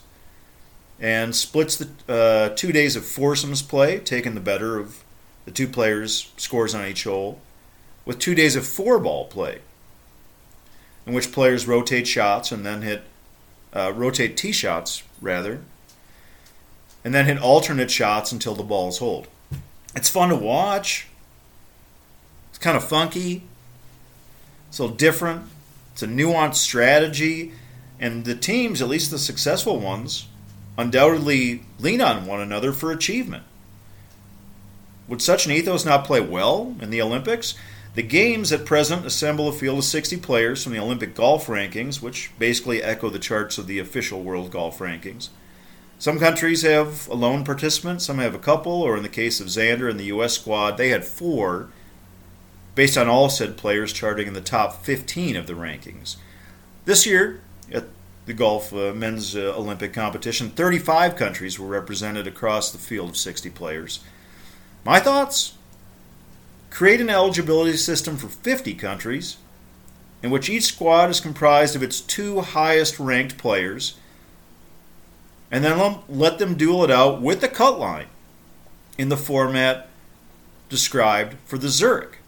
and 1.00 1.34
splits 1.34 1.76
the 1.76 1.88
uh, 2.12 2.50
two 2.50 2.72
days 2.72 2.94
of 2.94 3.04
foursomes 3.04 3.62
play, 3.62 3.98
taking 3.98 4.34
the 4.34 4.40
better 4.40 4.78
of 4.78 5.02
the 5.46 5.50
two 5.50 5.66
players' 5.66 6.30
scores 6.36 6.74
on 6.74 6.84
each 6.84 7.04
hole, 7.04 7.40
with 8.04 8.18
two 8.18 8.34
days 8.34 8.54
of 8.54 8.66
four 8.66 8.98
ball 8.98 9.24
play, 9.24 9.60
in 11.06 11.14
which 11.14 11.32
players 11.32 11.66
rotate 11.66 12.06
shots 12.06 12.52
and 12.52 12.66
then 12.66 12.82
hit 12.82 13.02
uh, 13.72 13.92
rotate 13.94 14.36
tee 14.36 14.52
shots 14.52 15.02
rather, 15.22 15.62
and 17.02 17.14
then 17.14 17.24
hit 17.24 17.40
alternate 17.40 17.90
shots 17.90 18.30
until 18.30 18.54
the 18.54 18.62
balls 18.62 18.98
hold. 18.98 19.26
It's 19.96 20.10
fun 20.10 20.28
to 20.28 20.36
watch. 20.36 21.08
Kind 22.60 22.76
of 22.76 22.84
funky. 22.84 23.42
It's 24.68 24.78
a 24.78 24.82
little 24.82 24.96
different. 24.96 25.46
It's 25.92 26.02
a 26.02 26.06
nuanced 26.06 26.56
strategy, 26.56 27.52
and 27.98 28.24
the 28.24 28.34
teams, 28.34 28.80
at 28.80 28.88
least 28.88 29.10
the 29.10 29.18
successful 29.18 29.80
ones, 29.80 30.28
undoubtedly 30.78 31.64
lean 31.78 32.00
on 32.00 32.26
one 32.26 32.40
another 32.40 32.72
for 32.72 32.92
achievement. 32.92 33.42
Would 35.08 35.20
such 35.20 35.44
an 35.44 35.52
ethos 35.52 35.84
not 35.84 36.04
play 36.04 36.20
well 36.20 36.76
in 36.80 36.90
the 36.90 37.02
Olympics? 37.02 37.54
The 37.96 38.02
Games 38.02 38.52
at 38.52 38.64
present 38.64 39.04
assemble 39.04 39.48
a 39.48 39.52
field 39.52 39.78
of 39.78 39.84
60 39.84 40.18
players 40.18 40.62
from 40.62 40.72
the 40.72 40.78
Olympic 40.78 41.14
golf 41.16 41.48
rankings, 41.48 42.00
which 42.00 42.30
basically 42.38 42.80
echo 42.82 43.10
the 43.10 43.18
charts 43.18 43.58
of 43.58 43.66
the 43.66 43.80
official 43.80 44.22
world 44.22 44.52
golf 44.52 44.78
rankings. 44.78 45.30
Some 45.98 46.20
countries 46.20 46.62
have 46.62 47.08
a 47.08 47.14
lone 47.14 47.44
participant, 47.44 48.00
some 48.00 48.18
have 48.18 48.34
a 48.34 48.38
couple, 48.38 48.72
or 48.72 48.96
in 48.96 49.02
the 49.02 49.08
case 49.08 49.40
of 49.40 49.48
Xander 49.48 49.90
and 49.90 49.98
the 49.98 50.04
U.S. 50.04 50.34
squad, 50.34 50.76
they 50.76 50.90
had 50.90 51.04
four, 51.04 51.68
based 52.80 52.96
on 52.96 53.08
all 53.08 53.28
said 53.28 53.58
players 53.58 53.92
charting 53.92 54.26
in 54.26 54.32
the 54.32 54.40
top 54.40 54.82
15 54.86 55.36
of 55.36 55.46
the 55.46 55.52
rankings. 55.52 56.16
This 56.86 57.04
year, 57.04 57.42
at 57.70 57.84
the 58.24 58.32
golf 58.32 58.72
uh, 58.72 58.94
men's 58.94 59.36
uh, 59.36 59.54
Olympic 59.54 59.92
competition, 59.92 60.48
35 60.48 61.14
countries 61.14 61.58
were 61.58 61.66
represented 61.66 62.26
across 62.26 62.72
the 62.72 62.78
field 62.78 63.10
of 63.10 63.18
60 63.18 63.50
players. 63.50 64.00
My 64.82 64.98
thoughts? 64.98 65.58
Create 66.70 67.02
an 67.02 67.10
eligibility 67.10 67.76
system 67.76 68.16
for 68.16 68.28
50 68.28 68.72
countries, 68.76 69.36
in 70.22 70.30
which 70.30 70.48
each 70.48 70.64
squad 70.64 71.10
is 71.10 71.20
comprised 71.20 71.76
of 71.76 71.82
its 71.82 72.00
two 72.00 72.40
highest 72.40 72.98
ranked 72.98 73.36
players, 73.36 73.98
and 75.50 75.62
then 75.62 75.98
let 76.08 76.38
them 76.38 76.54
duel 76.54 76.82
it 76.82 76.90
out 76.90 77.20
with 77.20 77.42
the 77.42 77.48
cut 77.48 77.78
line 77.78 78.06
in 78.96 79.10
the 79.10 79.18
format 79.18 79.90
described 80.70 81.36
for 81.44 81.58
the 81.58 81.68
Zurich. 81.68 82.19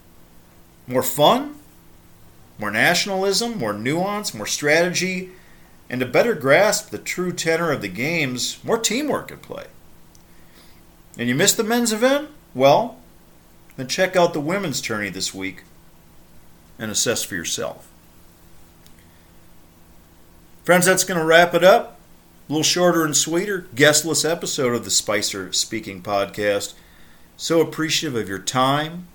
More 0.87 1.03
fun, 1.03 1.55
more 2.59 2.71
nationalism, 2.71 3.57
more 3.57 3.73
nuance, 3.73 4.33
more 4.33 4.45
strategy, 4.45 5.31
and 5.89 5.99
to 5.99 6.05
better 6.05 6.33
grasp 6.33 6.89
the 6.89 6.97
true 6.97 7.31
tenor 7.31 7.71
of 7.71 7.81
the 7.81 7.87
games, 7.87 8.63
more 8.63 8.77
teamwork 8.77 9.31
at 9.31 9.41
play. 9.41 9.65
And 11.17 11.29
you 11.29 11.35
missed 11.35 11.57
the 11.57 11.63
men's 11.63 11.93
event? 11.93 12.29
Well, 12.53 12.97
then 13.77 13.87
check 13.87 14.15
out 14.15 14.33
the 14.33 14.39
women's 14.39 14.81
tourney 14.81 15.09
this 15.09 15.33
week 15.33 15.63
and 16.79 16.91
assess 16.91 17.23
for 17.23 17.35
yourself. 17.35 17.89
Friends, 20.63 20.85
that's 20.85 21.03
going 21.03 21.19
to 21.19 21.25
wrap 21.25 21.53
it 21.53 21.63
up. 21.63 21.99
A 22.49 22.51
little 22.51 22.63
shorter 22.63 23.05
and 23.05 23.15
sweeter, 23.15 23.67
guestless 23.73 24.25
episode 24.25 24.73
of 24.73 24.85
the 24.85 24.91
Spicer 24.91 25.51
Speaking 25.53 26.01
Podcast. 26.01 26.73
So 27.37 27.61
appreciative 27.61 28.19
of 28.19 28.29
your 28.29 28.39
time, 28.39 29.07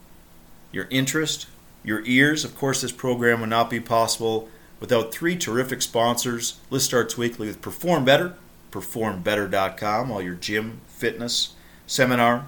your 0.72 0.86
interest, 0.90 1.46
your 1.84 2.02
ears. 2.04 2.44
Of 2.44 2.56
course, 2.56 2.82
this 2.82 2.92
program 2.92 3.40
would 3.40 3.50
not 3.50 3.70
be 3.70 3.80
possible 3.80 4.48
without 4.80 5.12
three 5.12 5.36
terrific 5.36 5.82
sponsors. 5.82 6.58
List 6.70 6.86
starts 6.86 7.16
weekly 7.16 7.46
with 7.46 7.62
Perform 7.62 8.04
Better, 8.04 8.34
performbetter.com, 8.70 10.10
all 10.10 10.22
your 10.22 10.34
gym, 10.34 10.80
fitness, 10.86 11.54
seminar, 11.86 12.46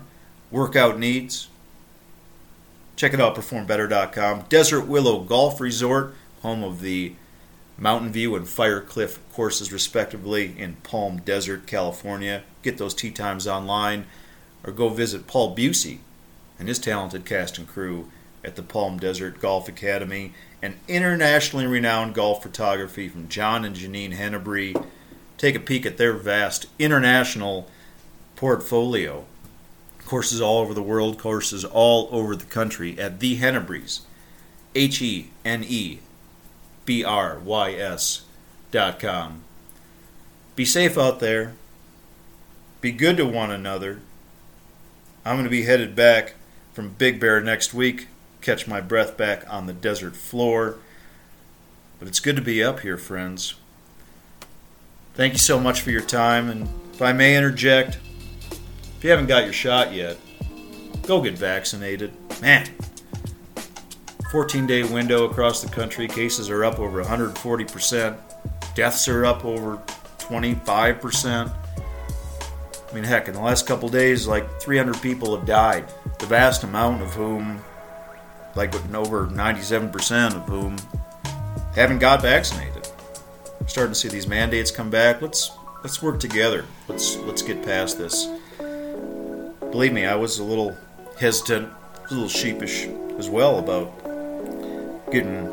workout 0.51 0.99
needs. 0.99 1.49
Check 2.97 3.15
it 3.15 3.21
out, 3.21 3.35
performbetter.com. 3.35 4.45
Desert 4.49 4.87
Willow 4.87 5.21
Golf 5.21 5.61
Resort, 5.61 6.15
home 6.43 6.63
of 6.63 6.81
the 6.81 7.15
Mountain 7.79 8.13
View 8.13 8.37
and 8.37 8.47
Fire 8.47 8.81
Cliff 8.81 9.19
courses, 9.33 9.73
respectively, 9.73 10.55
in 10.59 10.75
Palm 10.83 11.19
Desert, 11.23 11.67
California. 11.67 12.43
Get 12.63 12.77
those 12.77 12.93
tee 12.93 13.11
times 13.11 13.47
online 13.49 14.05
or 14.63 14.73
go 14.73 14.91
visit 14.91 15.27
Paul 15.27 15.57
Busey 15.57 15.99
and 16.59 16.69
his 16.69 16.79
talented 16.79 17.25
cast 17.25 17.57
and 17.57 17.67
crew 17.67 18.11
at 18.45 18.57
the 18.57 18.63
Palm 18.63 18.99
Desert 18.99 19.41
Golf 19.41 19.69
Academy 19.69 20.33
and 20.63 20.79
internationally 20.89 21.67
renowned 21.67 22.15
golf 22.15 22.43
photography 22.43 23.09
from 23.09 23.29
John 23.29 23.65
and 23.65 23.77
Janine 23.77 24.13
Henebry. 24.13 24.75
Take 25.39 25.55
a 25.55 25.61
peek 25.61 25.87
at 25.87 25.97
their 25.97 26.13
vast 26.13 26.67
international 26.79 27.69
portfolio 28.37 29.25
courses 30.11 30.41
all 30.41 30.59
over 30.59 30.75
the 30.75 30.83
world, 30.83 31.19
courses 31.19 31.65
all 31.65 32.09
over 32.11 32.35
the 32.35 32.45
country 32.45 32.99
at 32.99 33.21
the 33.21 33.39
Henebrys, 33.39 34.01
H 34.75 35.01
E 35.01 35.31
N 35.45 35.65
E 35.65 36.01
B 36.85 37.05
R 37.05 37.39
Y 37.39 37.73
S 37.75 38.23
dot 38.73 38.99
com. 38.99 39.45
Be 40.57 40.65
safe 40.65 40.99
out 40.99 41.21
there. 41.21 41.55
Be 42.81 42.91
good 42.91 43.17
to 43.19 43.25
one 43.25 43.53
another. 43.53 44.01
I'm 45.25 45.37
going 45.37 45.45
to 45.45 45.51
be 45.51 45.63
headed 45.63 45.95
back 45.95 46.35
from 46.73 46.95
Big 46.99 47.21
Bear 47.21 47.41
next 47.41 47.73
week, 47.73 48.09
catch 48.41 48.67
my 48.67 48.81
breath 48.81 49.17
back 49.17 49.45
on 49.49 49.67
the 49.67 49.73
desert 49.73 50.17
floor. 50.17 50.79
But 51.99 52.09
it's 52.09 52.21
good 52.21 52.37
to 52.37 52.43
be 52.43 52.63
up 52.63 52.81
here, 52.81 52.97
friends. 52.97 53.55
Thank 55.15 55.35
you 55.35 55.39
so 55.39 55.61
much 55.61 55.83
for 55.83 55.91
your 55.91 56.01
time. 56.01 56.49
And 56.49 56.69
if 56.95 57.03
I 57.03 57.13
may 57.13 57.37
interject, 57.37 57.99
if 58.97 59.05
you 59.05 59.11
haven't 59.11 59.27
got 59.27 59.45
your 59.45 59.53
shot 59.53 59.93
yet, 59.93 60.17
go 61.07 61.21
get 61.21 61.37
vaccinated. 61.37 62.13
Man, 62.41 62.69
14 64.31 64.67
day 64.67 64.83
window 64.85 65.25
across 65.25 65.61
the 65.61 65.69
country, 65.69 66.07
cases 66.07 66.49
are 66.49 66.65
up 66.65 66.79
over 66.79 67.03
140%, 67.03 68.17
deaths 68.75 69.09
are 69.09 69.25
up 69.27 69.45
over 69.45 69.77
25%. 70.19 71.53
I 72.91 72.95
mean, 72.95 73.05
heck, 73.05 73.29
in 73.29 73.35
the 73.35 73.41
last 73.41 73.67
couple 73.67 73.89
days, 73.89 74.27
like 74.27 74.61
300 74.61 75.01
people 75.03 75.37
have 75.37 75.47
died, 75.47 75.93
the 76.19 76.27
vast 76.27 76.65
amount 76.65 77.03
of 77.03 77.13
whom, 77.15 77.61
like 78.61 78.95
over 78.95 79.27
97% 79.27 80.35
of 80.37 80.47
whom, 80.47 80.77
haven't 81.75 81.99
got 81.99 82.21
vaccinated. 82.21 82.87
We're 83.59 83.69
starting 83.69 83.95
to 83.95 83.99
see 83.99 84.09
these 84.09 84.27
mandates 84.27 84.71
come 84.71 84.91
back. 84.91 85.23
Let's 85.23 85.51
let's 85.83 86.03
work 86.03 86.21
together. 86.21 86.67
Let's 86.87 87.17
let's 87.17 87.41
get 87.41 87.65
past 87.65 87.97
this. 87.97 88.27
Believe 89.71 89.95
me, 89.95 90.05
I 90.05 90.15
was 90.15 90.41
a 90.41 90.45
little 90.45 90.77
hesitant, 91.19 91.71
a 92.11 92.13
little 92.13 92.29
sheepish 92.29 92.87
as 93.17 93.31
well 93.31 93.61
about 93.61 95.11
getting 95.11 95.49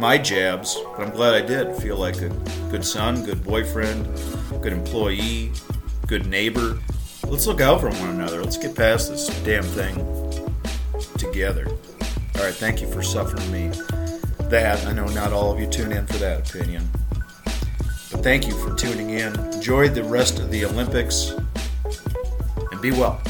my 0.00 0.18
jabs, 0.18 0.76
but 0.96 1.06
I'm 1.06 1.12
glad 1.12 1.34
I 1.34 1.46
did. 1.46 1.76
Feel 1.76 1.96
like 1.96 2.16
a 2.16 2.30
good 2.72 2.84
son, 2.84 3.24
good 3.24 3.44
boyfriend, 3.44 4.04
good 4.62 4.72
employee, 4.72 5.52
good 6.08 6.26
neighbor. 6.26 6.76
Let's 7.24 7.46
look 7.46 7.60
out 7.60 7.80
for 7.80 7.90
one 7.90 8.10
another. 8.10 8.42
Let's 8.42 8.58
get 8.58 8.74
past 8.74 9.10
this 9.10 9.28
damn 9.44 9.62
thing 9.62 9.94
together. 11.18 11.68
All 12.38 12.44
right, 12.44 12.54
thank 12.54 12.80
you 12.80 12.86
for 12.86 13.02
suffering 13.02 13.50
me 13.50 13.72
that. 14.48 14.86
I 14.86 14.92
know 14.92 15.06
not 15.06 15.32
all 15.32 15.50
of 15.50 15.58
you 15.58 15.66
tune 15.66 15.90
in 15.90 16.06
for 16.06 16.18
that 16.18 16.48
opinion. 16.48 16.88
But 17.44 18.22
thank 18.22 18.46
you 18.46 18.52
for 18.52 18.72
tuning 18.76 19.10
in. 19.10 19.36
Enjoy 19.52 19.88
the 19.88 20.04
rest 20.04 20.38
of 20.38 20.48
the 20.48 20.64
Olympics 20.64 21.34
and 22.70 22.80
be 22.80 22.92
well. 22.92 23.20